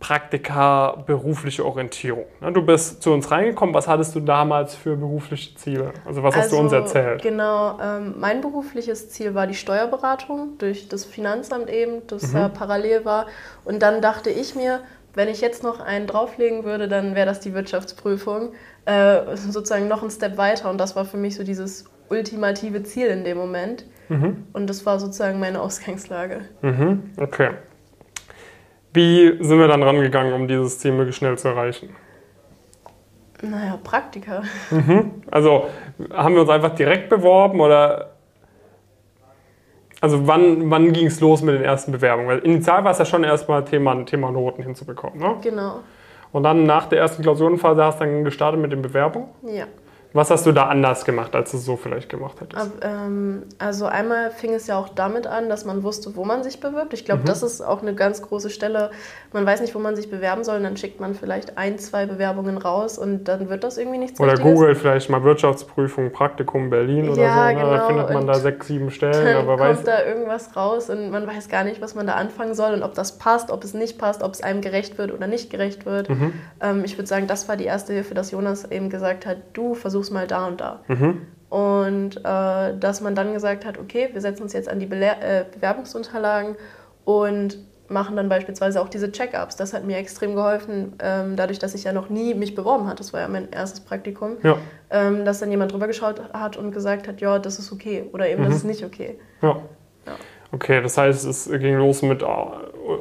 Praktika, 0.00 1.02
berufliche 1.06 1.66
Orientierung. 1.66 2.26
Ne, 2.40 2.52
du 2.52 2.62
bist 2.62 3.02
zu 3.02 3.12
uns 3.12 3.30
reingekommen. 3.30 3.74
Was 3.74 3.88
hattest 3.88 4.14
du 4.14 4.20
damals 4.20 4.76
für 4.76 4.96
berufliche 4.96 5.56
Ziele? 5.56 5.92
Also 6.04 6.22
was 6.22 6.36
hast 6.36 6.52
du 6.52 6.56
uns 6.56 6.72
also, 6.72 6.84
erzählt? 6.84 7.22
Genau, 7.22 7.78
ähm, 7.82 8.14
mein 8.18 8.40
berufliches 8.40 9.10
Ziel 9.10 9.34
war 9.34 9.48
die 9.48 9.54
Steuerberatung 9.54 10.56
durch 10.58 10.88
das 10.88 11.04
Finanzamt 11.04 11.68
eben, 11.68 12.06
das 12.06 12.32
mhm. 12.32 12.38
ja 12.38 12.48
parallel 12.48 13.04
war. 13.04 13.26
Und 13.64 13.82
dann 13.82 14.00
dachte 14.00 14.30
ich 14.30 14.54
mir, 14.54 14.80
wenn 15.14 15.28
ich 15.28 15.40
jetzt 15.40 15.64
noch 15.64 15.80
einen 15.80 16.06
drauflegen 16.06 16.64
würde, 16.64 16.86
dann 16.86 17.16
wäre 17.16 17.26
das 17.26 17.40
die 17.40 17.52
Wirtschaftsprüfung. 17.52 18.52
Äh, 18.84 19.36
sozusagen 19.36 19.88
noch 19.88 20.04
ein 20.04 20.10
Step 20.10 20.36
weiter. 20.36 20.70
Und 20.70 20.78
das 20.78 20.94
war 20.94 21.06
für 21.06 21.16
mich 21.16 21.34
so 21.34 21.42
dieses 21.42 21.86
ultimative 22.08 22.84
Ziel 22.84 23.08
in 23.08 23.24
dem 23.24 23.36
Moment. 23.36 23.84
Mhm. 24.08 24.44
Und 24.52 24.68
das 24.70 24.86
war 24.86 25.00
sozusagen 25.00 25.40
meine 25.40 25.60
Ausgangslage. 25.60 26.42
Mhm. 26.62 27.10
Okay. 27.16 27.50
Wie 28.92 29.36
sind 29.42 29.58
wir 29.58 29.68
dann 29.68 29.82
rangegangen, 29.82 30.32
um 30.32 30.48
dieses 30.48 30.78
Ziel 30.78 30.92
möglichst 30.92 31.18
schnell 31.18 31.36
zu 31.38 31.48
erreichen? 31.48 31.94
Naja, 33.42 33.78
Praktika. 33.82 34.42
Mhm. 34.70 35.22
Also 35.30 35.68
haben 36.12 36.34
wir 36.34 36.40
uns 36.40 36.50
einfach 36.50 36.74
direkt 36.74 37.08
beworben 37.08 37.60
oder 37.60 38.14
also 40.00 40.26
wann, 40.26 40.70
wann 40.70 40.92
ging 40.92 41.06
es 41.06 41.20
los 41.20 41.42
mit 41.42 41.54
den 41.54 41.62
ersten 41.62 41.92
Bewerbungen? 41.92 42.28
Weil 42.28 42.38
initial 42.40 42.84
war 42.84 42.92
es 42.92 42.98
ja 42.98 43.04
schon 43.04 43.24
erstmal 43.24 43.64
Thema, 43.64 44.04
Thema 44.04 44.30
Noten 44.30 44.62
hinzubekommen, 44.62 45.18
ne? 45.18 45.36
Genau. 45.42 45.80
Und 46.30 46.42
dann 46.42 46.64
nach 46.64 46.86
der 46.86 47.00
ersten 47.00 47.22
Klausurenphase 47.22 47.82
hast 47.82 48.00
du 48.00 48.04
dann 48.04 48.24
gestartet 48.24 48.60
mit 48.60 48.70
den 48.70 48.82
Bewerbungen? 48.82 49.28
Ja. 49.42 49.64
Was 50.14 50.30
hast 50.30 50.46
du 50.46 50.52
da 50.52 50.66
anders 50.68 51.04
gemacht, 51.04 51.34
als 51.34 51.50
du 51.50 51.58
es 51.58 51.64
so 51.64 51.76
vielleicht 51.76 52.08
gemacht 52.08 52.40
hättest? 52.40 52.70
Ähm, 52.80 53.42
also 53.58 53.86
einmal 53.86 54.30
fing 54.30 54.54
es 54.54 54.66
ja 54.66 54.78
auch 54.78 54.88
damit 54.88 55.26
an, 55.26 55.48
dass 55.48 55.64
man 55.64 55.82
wusste, 55.82 56.16
wo 56.16 56.24
man 56.24 56.42
sich 56.42 56.60
bewirbt. 56.60 56.94
Ich 56.94 57.04
glaube, 57.04 57.22
mhm. 57.22 57.26
das 57.26 57.42
ist 57.42 57.60
auch 57.60 57.82
eine 57.82 57.94
ganz 57.94 58.22
große 58.22 58.48
Stelle. 58.48 58.90
Man 59.32 59.44
weiß 59.44 59.60
nicht, 59.60 59.74
wo 59.74 59.78
man 59.78 59.94
sich 59.94 60.10
bewerben 60.10 60.42
soll, 60.44 60.56
und 60.56 60.62
dann 60.62 60.76
schickt 60.76 61.00
man 61.00 61.14
vielleicht 61.14 61.58
ein, 61.58 61.78
zwei 61.78 62.06
Bewerbungen 62.06 62.56
raus 62.56 62.96
und 62.96 63.24
dann 63.24 63.50
wird 63.50 63.62
das 63.62 63.76
irgendwie 63.76 63.98
nichts 63.98 64.18
Oder 64.20 64.32
Richtiges. 64.32 64.52
Google 64.54 64.74
vielleicht 64.74 65.10
mal 65.10 65.22
Wirtschaftsprüfung, 65.22 66.10
Praktikum 66.12 66.70
Berlin 66.70 67.10
oder 67.10 67.22
ja, 67.22 67.34
so. 67.34 67.40
Ne? 67.40 67.54
Genau. 67.54 67.70
Da 67.70 67.86
findet 67.86 68.08
man 68.08 68.16
und 68.22 68.26
da 68.26 68.34
sechs, 68.34 68.66
sieben 68.66 68.90
Stellen. 68.90 69.24
Dann 69.24 69.36
aber 69.36 69.56
kommt 69.58 69.70
weiß 69.78 69.84
da 69.84 70.04
irgendwas 70.04 70.56
raus 70.56 70.88
und 70.88 71.10
man 71.10 71.26
weiß 71.26 71.48
gar 71.48 71.64
nicht, 71.64 71.82
was 71.82 71.94
man 71.94 72.06
da 72.06 72.14
anfangen 72.14 72.54
soll 72.54 72.72
und 72.72 72.82
ob 72.82 72.94
das 72.94 73.18
passt, 73.18 73.50
ob 73.50 73.62
es 73.64 73.74
nicht 73.74 73.98
passt, 73.98 74.22
ob 74.22 74.32
es 74.32 74.42
einem 74.42 74.62
gerecht 74.62 74.96
wird 74.96 75.12
oder 75.12 75.26
nicht 75.26 75.50
gerecht 75.50 75.84
wird. 75.84 76.08
Mhm. 76.08 76.32
Ähm, 76.62 76.84
ich 76.84 76.96
würde 76.96 77.08
sagen, 77.08 77.26
das 77.26 77.48
war 77.48 77.56
die 77.56 77.66
erste 77.66 77.92
Hilfe, 77.92 78.14
dass 78.14 78.30
Jonas 78.30 78.70
eben 78.70 78.88
gesagt 78.88 79.26
hat, 79.26 79.38
du 79.52 79.74
versuchst 79.74 79.98
versuch's 79.98 80.10
mal 80.10 80.26
da 80.26 80.46
und 80.46 80.60
da. 80.60 80.80
Mhm. 80.88 81.22
Und 81.48 82.16
äh, 82.18 82.78
dass 82.78 83.00
man 83.00 83.14
dann 83.14 83.32
gesagt 83.32 83.64
hat, 83.64 83.78
okay, 83.78 84.10
wir 84.12 84.20
setzen 84.20 84.42
uns 84.42 84.52
jetzt 84.52 84.68
an 84.68 84.80
die 84.80 84.86
Bele 84.86 85.16
äh, 85.20 85.44
Bewerbungsunterlagen 85.50 86.56
und 87.04 87.58
machen 87.88 88.16
dann 88.16 88.28
beispielsweise 88.28 88.80
auch 88.80 88.88
diese 88.88 89.10
Check-ups. 89.10 89.56
Das 89.56 89.72
hat 89.72 89.84
mir 89.84 89.96
extrem 89.96 90.34
geholfen, 90.34 90.94
ähm, 91.02 91.36
dadurch, 91.36 91.58
dass 91.58 91.74
ich 91.74 91.84
ja 91.84 91.92
noch 91.92 92.08
nie 92.08 92.34
mich 92.34 92.54
beworben 92.54 92.86
hatte. 92.86 92.98
Das 92.98 93.12
war 93.12 93.20
ja 93.20 93.28
mein 93.28 93.50
erstes 93.50 93.80
Praktikum. 93.80 94.36
Ja. 94.42 94.56
Ähm, 94.90 95.24
dass 95.24 95.40
dann 95.40 95.50
jemand 95.50 95.72
drüber 95.72 95.86
geschaut 95.86 96.20
hat 96.32 96.56
und 96.56 96.72
gesagt 96.72 97.08
hat, 97.08 97.20
ja, 97.20 97.38
das 97.38 97.58
ist 97.58 97.72
okay 97.72 98.04
oder 98.12 98.28
eben, 98.28 98.42
mhm. 98.42 98.46
das 98.46 98.56
ist 98.56 98.64
nicht 98.64 98.84
okay. 98.84 99.18
Ja. 99.42 99.56
ja. 100.06 100.12
Okay, 100.52 100.80
das 100.80 100.96
heißt, 100.96 101.26
es 101.26 101.50
ging 101.50 101.76
los 101.76 102.02
mit 102.02 102.22
äh, 102.22 102.26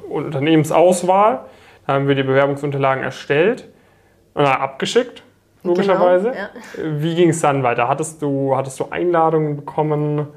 Unternehmensauswahl. 0.09 1.45
Da 1.85 1.93
haben 1.93 2.07
wir 2.07 2.15
die 2.15 2.23
Bewerbungsunterlagen 2.23 3.03
erstellt 3.03 3.69
und 4.33 4.45
abgeschickt 4.45 5.23
logischerweise. 5.63 6.31
Genau, 6.31 6.39
ja. 6.87 7.01
Wie 7.01 7.15
ging 7.15 7.29
es 7.29 7.41
dann 7.41 7.63
weiter? 7.63 7.87
Hattest 7.87 8.21
du, 8.21 8.55
hattest 8.55 8.79
du 8.79 8.87
Einladungen 8.89 9.57
bekommen? 9.57 10.27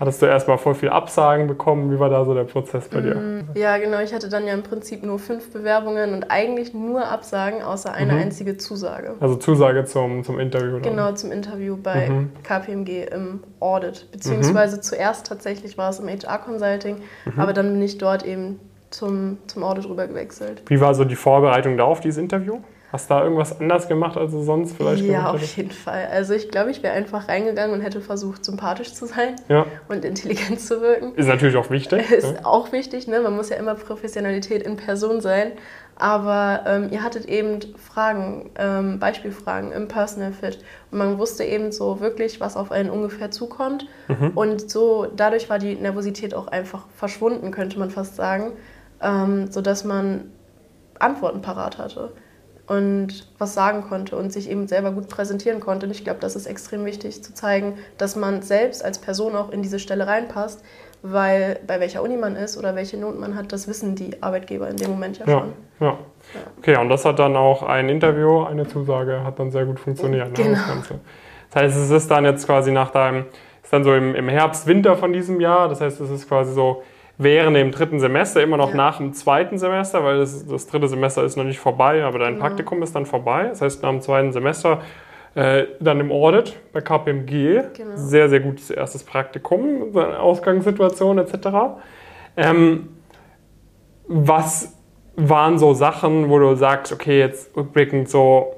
Hattest 0.00 0.22
du 0.22 0.26
erstmal 0.26 0.56
voll 0.56 0.74
viel 0.74 0.88
Absagen 0.88 1.46
bekommen? 1.46 1.92
Wie 1.92 2.00
war 2.00 2.08
da 2.08 2.24
so 2.24 2.32
der 2.32 2.44
Prozess 2.44 2.88
bei 2.88 3.02
dir? 3.02 3.16
Mm, 3.16 3.48
ja, 3.54 3.76
genau. 3.76 4.00
Ich 4.00 4.14
hatte 4.14 4.30
dann 4.30 4.46
ja 4.46 4.54
im 4.54 4.62
Prinzip 4.62 5.04
nur 5.04 5.18
fünf 5.18 5.52
Bewerbungen 5.52 6.14
und 6.14 6.30
eigentlich 6.30 6.72
nur 6.72 7.06
Absagen, 7.06 7.62
außer 7.62 7.92
eine 7.92 8.14
mhm. 8.14 8.18
einzige 8.20 8.56
Zusage. 8.56 9.16
Also 9.20 9.36
Zusage 9.36 9.84
zum, 9.84 10.24
zum 10.24 10.40
Interview? 10.40 10.78
Dann. 10.78 10.82
Genau, 10.82 11.12
zum 11.12 11.30
Interview 11.30 11.76
bei 11.76 12.08
mhm. 12.08 12.30
KPMG 12.42 13.08
im 13.12 13.40
Audit. 13.60 14.10
Beziehungsweise 14.10 14.78
mhm. 14.78 14.82
zuerst 14.82 15.26
tatsächlich 15.26 15.76
war 15.76 15.90
es 15.90 16.00
im 16.00 16.08
HR-Consulting, 16.08 16.96
mhm. 17.26 17.38
aber 17.38 17.52
dann 17.52 17.70
bin 17.70 17.82
ich 17.82 17.98
dort 17.98 18.24
eben 18.24 18.58
zum, 18.88 19.36
zum 19.48 19.62
Audit 19.62 19.86
rüber 19.86 20.06
gewechselt. 20.06 20.62
Wie 20.68 20.80
war 20.80 20.94
so 20.94 21.04
die 21.04 21.14
Vorbereitung 21.14 21.76
da 21.76 21.84
auf 21.84 22.00
dieses 22.00 22.16
Interview? 22.16 22.60
Hast 22.92 23.08
du 23.08 23.14
da 23.14 23.22
irgendwas 23.22 23.60
anders 23.60 23.86
gemacht, 23.86 24.16
als 24.16 24.32
du 24.32 24.42
sonst 24.42 24.76
vielleicht 24.76 25.04
ja, 25.04 25.32
hättest? 25.32 25.44
Auf 25.52 25.56
jeden 25.56 25.70
Fall. 25.70 26.08
Also 26.10 26.34
ich 26.34 26.50
glaube, 26.50 26.72
ich 26.72 26.82
wäre 26.82 26.92
einfach 26.94 27.28
reingegangen 27.28 27.72
und 27.72 27.82
hätte 27.82 28.00
versucht, 28.00 28.44
sympathisch 28.44 28.94
zu 28.94 29.06
sein 29.06 29.36
ja. 29.48 29.64
und 29.88 30.04
intelligent 30.04 30.60
zu 30.60 30.80
wirken. 30.80 31.14
Ist 31.14 31.28
natürlich 31.28 31.56
auch 31.56 31.70
wichtig. 31.70 32.10
Ist 32.10 32.32
ja. 32.32 32.44
auch 32.44 32.72
wichtig, 32.72 33.06
ne? 33.06 33.20
Man 33.20 33.36
muss 33.36 33.48
ja 33.48 33.56
immer 33.56 33.76
Professionalität 33.76 34.64
in 34.64 34.76
Person 34.76 35.20
sein. 35.20 35.52
Aber 35.94 36.64
ähm, 36.66 36.88
ihr 36.90 37.04
hattet 37.04 37.26
eben 37.26 37.60
Fragen, 37.76 38.50
ähm, 38.58 38.98
Beispielfragen 38.98 39.70
im 39.70 39.86
Personal 39.86 40.32
Fit. 40.32 40.58
Und 40.90 40.98
man 40.98 41.18
wusste 41.18 41.44
eben 41.44 41.70
so 41.70 42.00
wirklich, 42.00 42.40
was 42.40 42.56
auf 42.56 42.72
einen 42.72 42.90
ungefähr 42.90 43.30
zukommt. 43.30 43.86
Mhm. 44.08 44.30
Und 44.34 44.68
so 44.68 45.06
dadurch 45.14 45.48
war 45.48 45.60
die 45.60 45.76
Nervosität 45.76 46.34
auch 46.34 46.48
einfach 46.48 46.86
verschwunden, 46.96 47.52
könnte 47.52 47.78
man 47.78 47.90
fast 47.90 48.16
sagen, 48.16 48.52
ähm, 49.00 49.52
sodass 49.52 49.84
man 49.84 50.32
Antworten 50.98 51.40
parat 51.40 51.78
hatte 51.78 52.12
und 52.70 53.26
was 53.36 53.54
sagen 53.54 53.82
konnte 53.82 54.16
und 54.16 54.32
sich 54.32 54.48
eben 54.48 54.68
selber 54.68 54.92
gut 54.92 55.08
präsentieren 55.08 55.58
konnte. 55.58 55.86
Und 55.86 55.92
ich 55.92 56.04
glaube, 56.04 56.20
das 56.20 56.36
ist 56.36 56.46
extrem 56.46 56.84
wichtig 56.84 57.20
zu 57.20 57.34
zeigen, 57.34 57.74
dass 57.98 58.14
man 58.14 58.42
selbst 58.42 58.84
als 58.84 59.00
Person 59.00 59.34
auch 59.34 59.50
in 59.50 59.60
diese 59.60 59.80
Stelle 59.80 60.06
reinpasst, 60.06 60.62
weil 61.02 61.58
bei 61.66 61.80
welcher 61.80 62.00
Uni 62.00 62.16
man 62.16 62.36
ist 62.36 62.56
oder 62.56 62.76
welche 62.76 62.96
Noten 62.96 63.18
man 63.18 63.34
hat, 63.34 63.52
das 63.52 63.66
wissen 63.66 63.96
die 63.96 64.22
Arbeitgeber 64.22 64.68
in 64.68 64.76
dem 64.76 64.88
Moment 64.92 65.18
ja, 65.18 65.26
ja 65.26 65.38
schon. 65.40 65.52
Ja. 65.80 65.86
ja. 65.86 65.98
Okay, 66.58 66.76
und 66.76 66.88
das 66.90 67.04
hat 67.04 67.18
dann 67.18 67.34
auch 67.34 67.64
ein 67.64 67.88
Interview, 67.88 68.44
eine 68.44 68.68
Zusage, 68.68 69.24
hat 69.24 69.40
dann 69.40 69.50
sehr 69.50 69.64
gut 69.64 69.80
funktioniert. 69.80 70.32
Genau. 70.36 70.50
Ne, 70.50 70.54
das, 70.54 70.68
Ganze. 70.68 71.00
das 71.50 71.62
heißt, 71.62 71.76
es 71.76 71.90
ist 71.90 72.08
dann 72.08 72.24
jetzt 72.24 72.46
quasi 72.46 72.70
nach 72.70 72.90
deinem, 72.90 73.24
ist 73.64 73.72
dann 73.72 73.82
so 73.82 73.92
im, 73.94 74.14
im 74.14 74.28
Herbst, 74.28 74.68
Winter 74.68 74.94
von 74.94 75.12
diesem 75.12 75.40
Jahr. 75.40 75.68
Das 75.68 75.80
heißt, 75.80 76.00
es 76.00 76.10
ist 76.10 76.28
quasi 76.28 76.52
so 76.52 76.84
während 77.20 77.54
dem 77.54 77.70
dritten 77.70 78.00
Semester, 78.00 78.42
immer 78.42 78.56
noch 78.56 78.70
ja. 78.70 78.76
nach 78.76 78.96
dem 78.96 79.12
zweiten 79.12 79.58
Semester, 79.58 80.02
weil 80.02 80.18
das, 80.18 80.46
das, 80.46 80.66
dritte 80.66 80.88
Semester 80.88 81.22
ist 81.22 81.36
noch 81.36 81.44
nicht 81.44 81.58
vorbei, 81.58 82.02
aber 82.02 82.18
dein 82.18 82.34
genau. 82.34 82.46
Praktikum 82.46 82.82
ist 82.82 82.94
dann 82.94 83.04
vorbei. 83.04 83.48
Das 83.48 83.60
heißt, 83.60 83.82
nach 83.82 83.90
dem 83.90 84.00
zweiten 84.00 84.32
Semester 84.32 84.80
äh, 85.34 85.66
dann 85.80 86.00
im 86.00 86.10
Audit 86.10 86.56
bei 86.72 86.80
KPMG. 86.80 87.62
Genau. 87.74 87.90
Sehr, 87.94 88.30
sehr 88.30 88.40
gutes 88.40 88.70
erstes 88.70 89.04
Praktikum, 89.04 89.94
Ausgangssituation 89.94 91.18
etc. 91.18 91.48
Ähm, 92.38 92.88
was 94.06 94.74
waren 95.16 95.58
so 95.58 95.74
Sachen, 95.74 96.30
wo 96.30 96.38
du 96.38 96.54
sagst, 96.54 96.90
okay, 96.90 97.18
jetzt 97.18 97.54
rückblickend 97.54 98.08
so, 98.08 98.54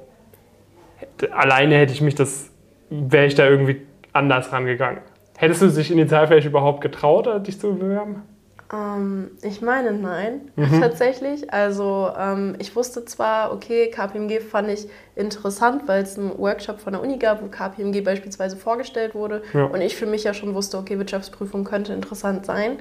alleine 1.31 1.75
hätte 1.75 1.91
ich 1.91 2.01
mich 2.01 2.15
das, 2.15 2.49
wäre 2.89 3.25
ich 3.25 3.35
da 3.35 3.45
irgendwie 3.45 3.81
anders 4.13 4.53
rangegangen? 4.53 5.01
Hättest 5.35 5.61
du 5.61 5.67
dich 5.67 5.91
initial 5.91 6.27
vielleicht 6.27 6.47
überhaupt 6.47 6.79
getraut, 6.79 7.45
dich 7.45 7.59
zu 7.59 7.75
bewerben? 7.75 8.23
Ähm, 8.71 9.31
ich 9.41 9.61
meine 9.61 9.91
nein, 9.91 10.51
mhm. 10.55 10.81
tatsächlich. 10.81 11.51
Also 11.51 12.09
ähm, 12.17 12.55
ich 12.59 12.75
wusste 12.75 13.05
zwar, 13.05 13.51
okay, 13.51 13.89
KPMG 13.89 14.39
fand 14.39 14.69
ich 14.69 14.87
interessant, 15.15 15.87
weil 15.87 16.03
es 16.03 16.17
einen 16.17 16.37
Workshop 16.37 16.79
von 16.79 16.93
der 16.93 17.01
Uni 17.01 17.17
gab, 17.17 17.41
wo 17.41 17.47
KPMG 17.47 18.01
beispielsweise 18.01 18.55
vorgestellt 18.55 19.15
wurde. 19.15 19.43
Ja. 19.53 19.65
Und 19.65 19.81
ich 19.81 19.95
für 19.95 20.05
mich 20.05 20.23
ja 20.23 20.33
schon 20.33 20.53
wusste, 20.53 20.77
okay, 20.77 20.97
Wirtschaftsprüfung 20.97 21.63
könnte 21.63 21.93
interessant 21.93 22.45
sein. 22.45 22.77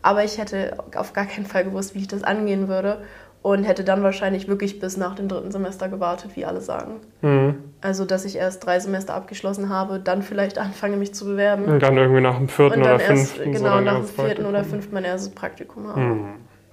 Aber 0.00 0.24
ich 0.24 0.38
hätte 0.38 0.78
auf 0.94 1.12
gar 1.12 1.26
keinen 1.26 1.46
Fall 1.46 1.64
gewusst, 1.64 1.94
wie 1.94 2.00
ich 2.00 2.08
das 2.08 2.22
angehen 2.22 2.68
würde 2.68 3.02
und 3.42 3.64
hätte 3.64 3.84
dann 3.84 4.02
wahrscheinlich 4.02 4.48
wirklich 4.48 4.80
bis 4.80 4.96
nach 4.96 5.14
dem 5.14 5.28
dritten 5.28 5.50
Semester 5.50 5.88
gewartet, 5.88 6.32
wie 6.34 6.44
alle 6.44 6.60
sagen. 6.60 7.00
Mhm. 7.22 7.67
Also, 7.80 8.04
dass 8.04 8.24
ich 8.24 8.36
erst 8.36 8.66
drei 8.66 8.80
Semester 8.80 9.14
abgeschlossen 9.14 9.68
habe, 9.68 10.00
dann 10.00 10.22
vielleicht 10.22 10.58
anfange, 10.58 10.96
mich 10.96 11.14
zu 11.14 11.24
bewerben. 11.24 11.64
Und 11.66 11.82
dann 11.82 11.96
irgendwie 11.96 12.20
nach 12.20 12.36
dem 12.36 12.48
vierten 12.48 12.80
oder 12.80 12.98
fünften. 12.98 13.52
Genau, 13.52 13.78
so 13.78 13.80
nach 13.80 13.96
dem 13.96 14.06
vierten 14.06 14.46
oder 14.46 14.64
fünften 14.64 14.94
mein 14.94 15.04
erstes 15.04 15.30
Praktikum 15.32 15.86
habe. 15.86 16.00
Mhm. 16.00 16.28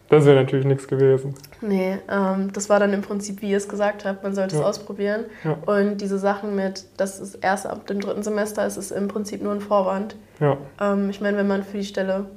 Das 0.09 0.25
wäre 0.25 0.35
natürlich 0.35 0.65
nichts 0.65 0.87
gewesen. 0.87 1.33
Nee, 1.61 1.97
ähm, 2.09 2.53
das 2.53 2.69
war 2.69 2.79
dann 2.79 2.93
im 2.93 3.01
Prinzip, 3.01 3.41
wie 3.41 3.49
ihr 3.49 3.57
es 3.57 3.67
gesagt 3.67 4.05
habt, 4.05 4.23
man 4.23 4.35
sollte 4.35 4.55
ja. 4.55 4.61
es 4.61 4.67
ausprobieren. 4.67 5.25
Ja. 5.43 5.57
Und 5.65 5.97
diese 5.97 6.19
Sachen 6.19 6.55
mit, 6.55 6.85
dass 6.97 7.19
es 7.19 7.35
erst 7.35 7.65
ab 7.65 7.87
dem 7.87 7.99
dritten 7.99 8.21
Semester 8.21 8.65
ist, 8.65 8.77
ist 8.77 8.91
im 8.91 9.07
Prinzip 9.07 9.41
nur 9.41 9.53
ein 9.53 9.61
Vorwand. 9.61 10.15
Ja. 10.39 10.57
Ähm, 10.79 11.09
ich 11.09 11.21
meine, 11.21 11.37
wenn 11.37 11.47
man 11.47 11.63
für 11.63 11.77
die 11.77 11.85
Stelle 11.85 12.27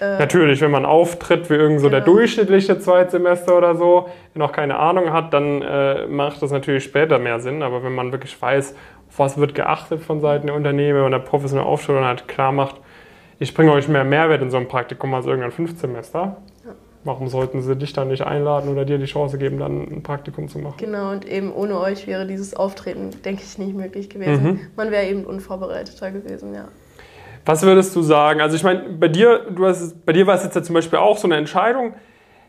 äh, 0.00 0.18
Natürlich, 0.18 0.60
wenn 0.60 0.70
man 0.70 0.84
auftritt 0.84 1.50
wie 1.50 1.54
irgend 1.54 1.80
so 1.80 1.88
genau. 1.88 1.98
der 1.98 2.04
durchschnittliche 2.04 2.78
Zweitsemester 2.78 3.56
oder 3.56 3.74
so, 3.74 4.08
der 4.34 4.40
noch 4.40 4.52
keine 4.52 4.78
Ahnung 4.78 5.12
hat, 5.12 5.32
dann 5.32 5.62
äh, 5.62 6.06
macht 6.06 6.42
das 6.42 6.50
natürlich 6.50 6.84
später 6.84 7.18
mehr 7.18 7.40
Sinn. 7.40 7.62
Aber 7.62 7.82
wenn 7.82 7.94
man 7.94 8.12
wirklich 8.12 8.40
weiß, 8.40 8.74
auf 9.08 9.18
was 9.18 9.38
wird 9.38 9.54
geachtet 9.54 10.02
von 10.02 10.20
Seiten 10.20 10.46
der 10.46 10.56
Unternehmen, 10.56 10.96
wenn 10.96 11.02
man 11.02 11.12
da 11.12 11.18
professionell 11.18 11.66
aufstellt 11.66 11.98
und 11.98 12.04
halt 12.04 12.28
klar 12.28 12.52
macht, 12.52 12.76
ich 13.40 13.54
bringe 13.54 13.72
euch 13.72 13.88
mehr 13.88 14.04
Mehrwert 14.04 14.42
in 14.42 14.50
so 14.50 14.56
einem 14.56 14.68
Praktikum 14.68 15.14
als 15.14 15.26
irgendein 15.26 15.52
Fünftsemester. 15.52 16.36
Ja. 16.64 16.74
Warum 17.04 17.28
sollten 17.28 17.62
sie 17.62 17.76
dich 17.76 17.92
dann 17.92 18.08
nicht 18.08 18.22
einladen 18.22 18.68
oder 18.70 18.84
dir 18.84 18.98
die 18.98 19.06
Chance 19.06 19.38
geben, 19.38 19.58
dann 19.58 19.82
ein 19.82 20.02
Praktikum 20.02 20.48
zu 20.48 20.58
machen? 20.58 20.74
Genau, 20.78 21.12
und 21.12 21.26
eben 21.26 21.52
ohne 21.52 21.78
euch 21.78 22.06
wäre 22.06 22.26
dieses 22.26 22.54
Auftreten, 22.54 23.10
denke 23.24 23.42
ich, 23.44 23.56
nicht 23.58 23.74
möglich 23.74 24.10
gewesen. 24.10 24.44
Mhm. 24.44 24.60
Man 24.76 24.90
wäre 24.90 25.06
eben 25.06 25.24
unvorbereiteter 25.24 26.10
gewesen, 26.10 26.54
ja. 26.54 26.68
Was 27.48 27.62
würdest 27.62 27.96
du 27.96 28.02
sagen? 28.02 28.42
Also 28.42 28.56
ich 28.56 28.62
meine, 28.62 28.80
bei 28.80 29.08
dir, 29.08 29.38
du 29.48 29.64
hast, 29.64 30.04
bei 30.04 30.12
dir 30.12 30.26
war 30.26 30.34
es 30.34 30.44
jetzt 30.44 30.54
ja 30.54 30.62
zum 30.62 30.74
Beispiel 30.74 30.98
auch 30.98 31.16
so 31.16 31.26
eine 31.26 31.36
Entscheidung, 31.36 31.94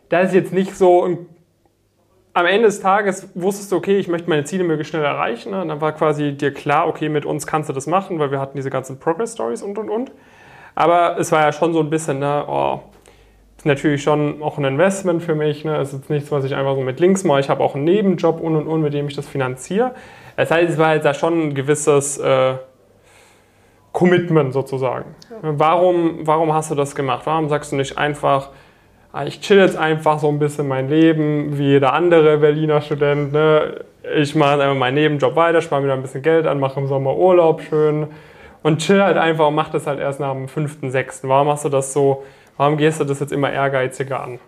da 0.09 0.19
ist 0.19 0.33
jetzt 0.33 0.51
nicht 0.51 0.75
so 0.75 1.25
am 2.33 2.45
Ende 2.45 2.67
des 2.67 2.81
Tages 2.81 3.29
wusstest 3.33 3.71
du, 3.71 3.77
okay, 3.77 3.97
ich 3.97 4.09
möchte 4.09 4.29
meine 4.29 4.43
Ziele 4.43 4.65
möglichst 4.65 4.91
schnell 4.91 5.05
erreichen. 5.05 5.51
Ne? 5.51 5.61
Und 5.61 5.69
dann 5.69 5.79
war 5.79 5.93
quasi 5.93 6.33
dir 6.33 6.53
klar, 6.53 6.85
okay, 6.85 7.07
mit 7.07 7.23
uns 7.23 7.47
kannst 7.47 7.69
du 7.69 7.73
das 7.73 7.87
machen, 7.87 8.19
weil 8.19 8.29
wir 8.31 8.41
hatten 8.41 8.57
diese 8.57 8.69
ganzen 8.69 8.99
Progress-Stories 8.99 9.63
und 9.63 9.77
und 9.77 9.89
und. 9.89 10.11
Aber 10.75 11.17
es 11.17 11.31
war 11.31 11.43
ja 11.43 11.53
schon 11.53 11.71
so 11.71 11.79
ein 11.79 11.89
bisschen, 11.89 12.19
ne, 12.19 12.43
oh, 12.45 12.81
ist 13.55 13.65
natürlich 13.65 14.03
schon 14.03 14.43
auch 14.43 14.57
ein 14.57 14.65
Investment 14.65 15.23
für 15.23 15.33
mich. 15.33 15.63
Ne? 15.63 15.79
Ist 15.79 15.93
jetzt 15.93 16.09
nichts, 16.09 16.29
was 16.29 16.43
ich 16.43 16.55
einfach 16.55 16.75
so 16.75 16.81
mit 16.81 16.99
links 16.99 17.23
mache. 17.23 17.39
Ich 17.39 17.49
habe 17.49 17.63
auch 17.63 17.73
einen 17.73 17.85
Nebenjob 17.85 18.41
und 18.41 18.57
und 18.57 18.67
und, 18.67 18.81
mit 18.81 18.93
dem 18.93 19.07
ich 19.07 19.15
das 19.15 19.29
finanziere. 19.29 19.95
Das 20.35 20.51
heißt, 20.51 20.71
es 20.73 20.77
war 20.77 20.95
jetzt 20.95 21.05
da 21.05 21.13
schon 21.13 21.47
ein 21.47 21.53
gewisses 21.53 22.17
äh, 22.17 22.55
Commitment 23.99 24.53
sozusagen. 24.53 25.13
Ja. 25.29 25.37
Warum, 25.41 26.19
warum 26.25 26.53
hast 26.53 26.71
du 26.71 26.75
das 26.75 26.95
gemacht? 26.95 27.23
Warum 27.25 27.49
sagst 27.49 27.73
du 27.73 27.75
nicht 27.75 27.97
einfach, 27.97 28.47
ah, 29.11 29.25
ich 29.25 29.41
chill 29.41 29.57
jetzt 29.57 29.75
einfach 29.75 30.19
so 30.19 30.29
ein 30.29 30.39
bisschen 30.39 30.69
mein 30.69 30.87
Leben 30.87 31.57
wie 31.57 31.71
jeder 31.71 31.91
andere 31.91 32.37
Berliner 32.37 32.79
Student. 32.79 33.33
Ne? 33.33 33.83
Ich 34.15 34.35
mache 34.35 34.53
einfach 34.53 34.77
meinen 34.77 34.95
Nebenjob 34.95 35.35
weiter, 35.35 35.61
spare 35.61 35.81
mir 35.81 35.89
da 35.89 35.95
ein 35.95 36.01
bisschen 36.01 36.21
Geld 36.21 36.47
an, 36.47 36.61
mache 36.61 36.79
im 36.79 36.87
Sommer 36.87 37.17
Urlaub 37.17 37.61
schön 37.61 38.07
und 38.63 38.79
chill 38.79 39.03
halt 39.03 39.17
einfach 39.17 39.49
und 39.49 39.55
mach 39.55 39.69
das 39.69 39.85
halt 39.85 39.99
erst 39.99 40.21
nach 40.21 40.31
dem 40.31 40.47
fünften, 40.47 40.91
sechsten. 40.91 41.27
Warum 41.27 41.47
machst 41.47 41.65
du 41.65 41.69
das 41.69 41.91
so? 41.91 42.23
Warum 42.55 42.77
gehst 42.77 43.01
du 43.01 43.03
das 43.03 43.19
jetzt 43.19 43.33
immer 43.33 43.51
ehrgeiziger 43.51 44.23
an? 44.23 44.39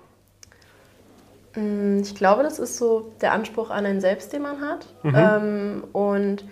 Mm, 1.56 2.00
ich 2.02 2.16
glaube, 2.16 2.44
das 2.44 2.58
ist 2.58 2.78
so 2.78 3.12
der 3.20 3.34
Anspruch 3.34 3.70
an 3.70 3.86
einen 3.86 4.00
selbst, 4.00 4.32
den 4.32 4.44
man 4.44 4.62
hat. 4.62 4.88
Mhm. 5.04 5.14
Ähm, 5.14 5.84
und 5.92 6.46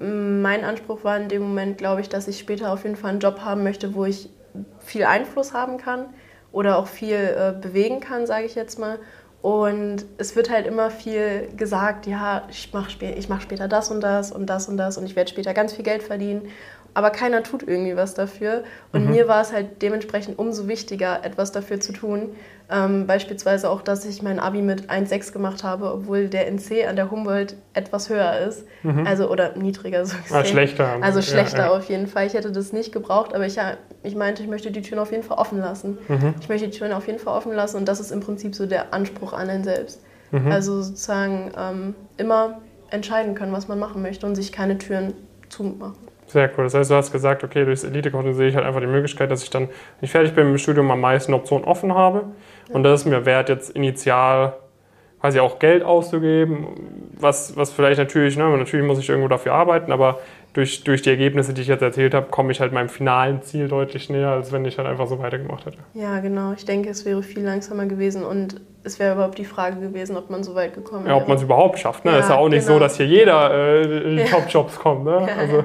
mein 0.00 0.64
Anspruch 0.64 1.04
war 1.04 1.16
in 1.16 1.28
dem 1.28 1.42
Moment, 1.42 1.78
glaube 1.78 2.00
ich, 2.00 2.08
dass 2.08 2.28
ich 2.28 2.38
später 2.38 2.72
auf 2.72 2.84
jeden 2.84 2.96
Fall 2.96 3.10
einen 3.10 3.20
Job 3.20 3.40
haben 3.40 3.64
möchte, 3.64 3.94
wo 3.94 4.04
ich 4.04 4.30
viel 4.78 5.04
Einfluss 5.04 5.52
haben 5.52 5.76
kann 5.78 6.06
oder 6.52 6.78
auch 6.78 6.86
viel 6.86 7.14
äh, 7.14 7.54
bewegen 7.60 8.00
kann, 8.00 8.26
sage 8.26 8.46
ich 8.46 8.54
jetzt 8.54 8.78
mal. 8.78 8.98
Und 9.40 10.04
es 10.18 10.34
wird 10.34 10.50
halt 10.50 10.66
immer 10.66 10.90
viel 10.90 11.48
gesagt, 11.56 12.06
ja, 12.06 12.46
ich 12.50 12.72
mache 12.72 12.90
mach 13.28 13.40
später 13.40 13.68
das 13.68 13.90
und 13.90 14.00
das 14.00 14.32
und 14.32 14.46
das 14.46 14.68
und 14.68 14.76
das 14.76 14.98
und 14.98 15.06
ich 15.06 15.14
werde 15.14 15.30
später 15.30 15.54
ganz 15.54 15.72
viel 15.72 15.84
Geld 15.84 16.02
verdienen 16.02 16.48
aber 16.94 17.10
keiner 17.10 17.42
tut 17.42 17.62
irgendwie 17.62 17.96
was 17.96 18.14
dafür. 18.14 18.64
Und 18.92 19.06
mhm. 19.06 19.12
mir 19.12 19.28
war 19.28 19.40
es 19.40 19.52
halt 19.52 19.82
dementsprechend 19.82 20.38
umso 20.38 20.68
wichtiger, 20.68 21.24
etwas 21.24 21.52
dafür 21.52 21.80
zu 21.80 21.92
tun. 21.92 22.30
Ähm, 22.70 23.06
beispielsweise 23.06 23.70
auch, 23.70 23.80
dass 23.80 24.04
ich 24.04 24.22
mein 24.22 24.38
Abi 24.38 24.60
mit 24.60 24.90
1,6 24.90 25.32
gemacht 25.32 25.64
habe, 25.64 25.92
obwohl 25.92 26.28
der 26.28 26.48
NC 26.48 26.86
an 26.86 26.96
der 26.96 27.10
Humboldt 27.10 27.56
etwas 27.72 28.10
höher 28.10 28.38
ist. 28.40 28.66
Mhm. 28.82 29.06
Also, 29.06 29.30
oder 29.30 29.56
niedriger 29.56 30.04
so 30.04 30.16
gesehen. 30.18 30.36
Ah, 30.36 30.44
schlechter. 30.44 30.96
Also 31.00 31.22
schlechter 31.22 31.58
ja, 31.58 31.64
ja. 31.66 31.76
auf 31.76 31.88
jeden 31.88 32.06
Fall. 32.08 32.26
Ich 32.26 32.34
hätte 32.34 32.52
das 32.52 32.72
nicht 32.72 32.92
gebraucht, 32.92 33.34
aber 33.34 33.46
ich, 33.46 33.56
ich 34.02 34.14
meinte, 34.16 34.42
ich 34.42 34.48
möchte 34.48 34.70
die 34.70 34.82
Türen 34.82 35.00
auf 35.00 35.12
jeden 35.12 35.22
Fall 35.22 35.38
offen 35.38 35.60
lassen. 35.60 35.98
Mhm. 36.08 36.34
Ich 36.40 36.48
möchte 36.48 36.68
die 36.68 36.76
Türen 36.76 36.92
auf 36.92 37.06
jeden 37.06 37.18
Fall 37.18 37.36
offen 37.36 37.52
lassen 37.52 37.78
und 37.78 37.88
das 37.88 38.00
ist 38.00 38.10
im 38.10 38.20
Prinzip 38.20 38.54
so 38.54 38.66
der 38.66 38.92
Anspruch 38.92 39.32
an 39.32 39.48
einen 39.48 39.64
selbst. 39.64 40.02
Mhm. 40.30 40.52
Also 40.52 40.82
sozusagen 40.82 41.52
ähm, 41.56 41.94
immer 42.16 42.60
entscheiden 42.90 43.34
können, 43.34 43.52
was 43.52 43.68
man 43.68 43.78
machen 43.78 44.02
möchte 44.02 44.26
und 44.26 44.34
sich 44.34 44.52
keine 44.52 44.78
Türen 44.78 45.14
zumachen. 45.48 46.07
Sehr 46.28 46.50
cool. 46.56 46.64
Das 46.64 46.74
heißt, 46.74 46.90
du 46.90 46.94
hast 46.94 47.10
gesagt, 47.10 47.42
okay, 47.42 47.64
durchs 47.64 47.84
Elite-Coaching 47.84 48.34
sehe 48.34 48.48
ich 48.48 48.54
halt 48.54 48.66
einfach 48.66 48.80
die 48.80 48.86
Möglichkeit, 48.86 49.30
dass 49.30 49.42
ich 49.42 49.50
dann, 49.50 49.62
wenn 49.62 49.72
ich 50.02 50.10
fertig 50.10 50.34
bin 50.34 50.44
mit 50.44 50.54
dem 50.54 50.58
Studium, 50.58 50.90
am 50.90 51.00
meisten 51.00 51.34
Optionen 51.34 51.64
offen 51.64 51.94
habe. 51.94 52.24
Und 52.70 52.82
das 52.82 53.00
ist 53.00 53.06
mir 53.06 53.24
wert, 53.24 53.48
jetzt 53.48 53.70
initial 53.70 54.54
quasi 55.20 55.40
auch 55.40 55.58
Geld 55.58 55.82
auszugeben, 55.82 56.66
was, 57.18 57.56
was 57.56 57.72
vielleicht 57.72 57.98
natürlich, 57.98 58.36
ne, 58.36 58.44
natürlich 58.56 58.86
muss 58.86 58.98
ich 58.98 59.08
irgendwo 59.08 59.28
dafür 59.28 59.52
arbeiten, 59.52 59.90
aber 59.90 60.20
durch, 60.52 60.84
durch 60.84 61.02
die 61.02 61.10
Ergebnisse, 61.10 61.52
die 61.54 61.62
ich 61.62 61.68
jetzt 61.68 61.82
erzählt 61.82 62.14
habe, 62.14 62.26
komme 62.30 62.52
ich 62.52 62.60
halt 62.60 62.72
meinem 62.72 62.88
finalen 62.88 63.42
Ziel 63.42 63.68
deutlich 63.68 64.10
näher, 64.10 64.30
als 64.30 64.52
wenn 64.52 64.64
ich 64.64 64.78
halt 64.78 64.88
einfach 64.88 65.06
so 65.06 65.18
weitergemacht 65.18 65.66
hätte. 65.66 65.78
Ja, 65.94 66.20
genau. 66.20 66.52
Ich 66.52 66.64
denke, 66.64 66.88
es 66.88 67.04
wäre 67.04 67.22
viel 67.22 67.44
langsamer 67.44 67.86
gewesen 67.86 68.24
und 68.24 68.60
es 68.84 68.98
wäre 68.98 69.14
überhaupt 69.14 69.38
die 69.38 69.44
Frage 69.44 69.80
gewesen, 69.80 70.16
ob 70.16 70.30
man 70.30 70.42
so 70.42 70.54
weit 70.54 70.74
gekommen 70.74 71.04
wäre. 71.04 71.16
Ja, 71.16 71.22
ob 71.22 71.28
man 71.28 71.36
es 71.36 71.42
überhaupt 71.42 71.78
schafft. 71.78 72.04
Ne? 72.04 72.12
Ja, 72.12 72.18
ist 72.18 72.30
ja 72.30 72.36
auch 72.36 72.48
nicht 72.48 72.64
genau. 72.64 72.74
so, 72.74 72.80
dass 72.80 72.96
hier 72.96 73.06
jeder 73.06 73.50
äh, 73.52 73.82
in 73.82 74.16
die 74.16 74.22
ja. 74.22 74.28
Top-Jobs 74.28 74.78
kommt. 74.78 75.04
Ne? 75.04 75.26
Ja, 75.28 75.36
also, 75.36 75.64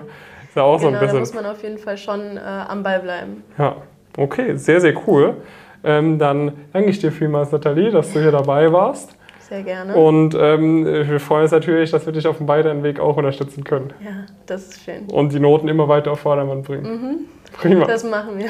ist 0.54 0.58
ja 0.58 0.64
auch 0.64 0.78
genau, 0.78 0.92
so 0.92 0.96
ein 0.96 1.00
bisschen. 1.00 1.16
Da 1.16 1.20
muss 1.20 1.34
man 1.34 1.46
auf 1.48 1.64
jeden 1.64 1.78
Fall 1.80 1.98
schon 1.98 2.38
äh, 2.38 2.40
am 2.40 2.84
Ball 2.84 3.00
bleiben. 3.00 3.44
Ja, 3.58 3.78
okay, 4.18 4.56
sehr, 4.56 4.80
sehr 4.80 4.94
cool. 5.08 5.38
Ähm, 5.84 6.20
dann 6.20 6.52
danke 6.72 6.92
ich 6.92 7.00
dir 7.00 7.12
vielmals, 7.12 7.52
Nathalie, 7.52 7.90
dass 7.90 8.14
du 8.14 8.20
hier 8.20 8.32
dabei 8.32 8.72
warst. 8.72 9.16
Sehr 9.40 9.64
gerne. 9.64 9.96
Und 9.96 10.38
ähm, 10.40 10.86
wir 10.86 11.20
freuen 11.20 11.44
uns 11.44 11.52
natürlich, 11.52 11.90
dass 11.90 12.06
wir 12.06 12.14
dich 12.14 12.28
auf 12.28 12.38
dem 12.38 12.48
weiteren 12.48 12.84
Weg 12.84 13.00
auch 13.00 13.18
unterstützen 13.18 13.64
können. 13.64 13.94
Ja, 14.00 14.12
das 14.46 14.68
ist 14.68 14.84
schön. 14.84 15.08
Und 15.12 15.34
die 15.34 15.40
Noten 15.40 15.68
immer 15.68 15.88
weiter 15.88 16.12
auf 16.12 16.20
Vordermann 16.20 16.62
bringen. 16.62 16.84
Mhm. 16.84 17.16
Prima. 17.52 17.86
Das 17.86 18.04
machen 18.04 18.38
wir. 18.38 18.50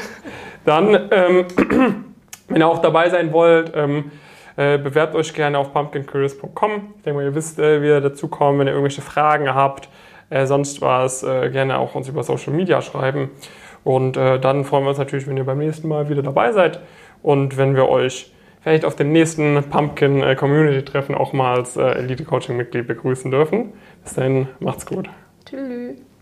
Dann, 0.65 1.09
ähm, 1.09 1.45
wenn 2.49 2.61
ihr 2.61 2.67
auch 2.67 2.79
dabei 2.79 3.09
sein 3.09 3.31
wollt, 3.31 3.71
ähm, 3.75 4.11
Äh, 4.55 4.77
bewerbt 4.77 5.15
euch 5.15 5.33
gerne 5.33 5.57
auf 5.57 5.73
pumpkincurious.com. 5.73 6.71
Ich 6.97 7.01
denke 7.01 7.17
mal, 7.17 7.23
ihr 7.23 7.33
wisst, 7.33 7.57
äh, 7.57 7.81
wie 7.81 7.87
ihr 7.87 8.01
dazu 8.01 8.27
kommt, 8.27 8.59
wenn 8.59 8.67
ihr 8.67 8.73
irgendwelche 8.73 9.01
Fragen 9.01 9.51
habt. 9.51 9.89
Äh, 10.33 10.47
sonst 10.47 10.81
was 10.81 11.21
äh, 11.21 11.51
gerne 11.51 11.77
auch 11.77 11.93
uns 11.93 12.09
über 12.09 12.23
Social 12.23 12.53
Media 12.53 12.81
schreiben. 12.81 13.29
Und 13.83 14.17
äh, 14.17 14.39
dann 14.39 14.65
freuen 14.65 14.83
wir 14.83 14.89
uns 14.89 14.97
natürlich, 14.97 15.27
wenn 15.27 15.37
ihr 15.37 15.43
beim 15.43 15.59
nächsten 15.59 15.87
Mal 15.87 16.09
wieder 16.09 16.23
dabei 16.23 16.51
seid 16.51 16.79
und 17.21 17.57
wenn 17.57 17.75
wir 17.75 17.87
euch 17.87 18.33
vielleicht 18.61 18.83
auf 18.83 18.95
dem 18.95 19.11
nächsten 19.11 19.63
Pumpkin 19.69 20.23
äh, 20.23 20.35
Community 20.35 20.83
Treffen 20.83 21.13
auch 21.13 21.33
mal 21.33 21.57
als 21.57 21.77
Elite 21.77 22.23
Coaching 22.23 22.57
Mitglied 22.57 22.87
begrüßen 22.87 23.29
dürfen. 23.29 23.73
Bis 24.03 24.15
dahin, 24.15 24.47
macht's 24.59 24.87
gut. 24.87 25.07
Tschüss. 25.45 26.12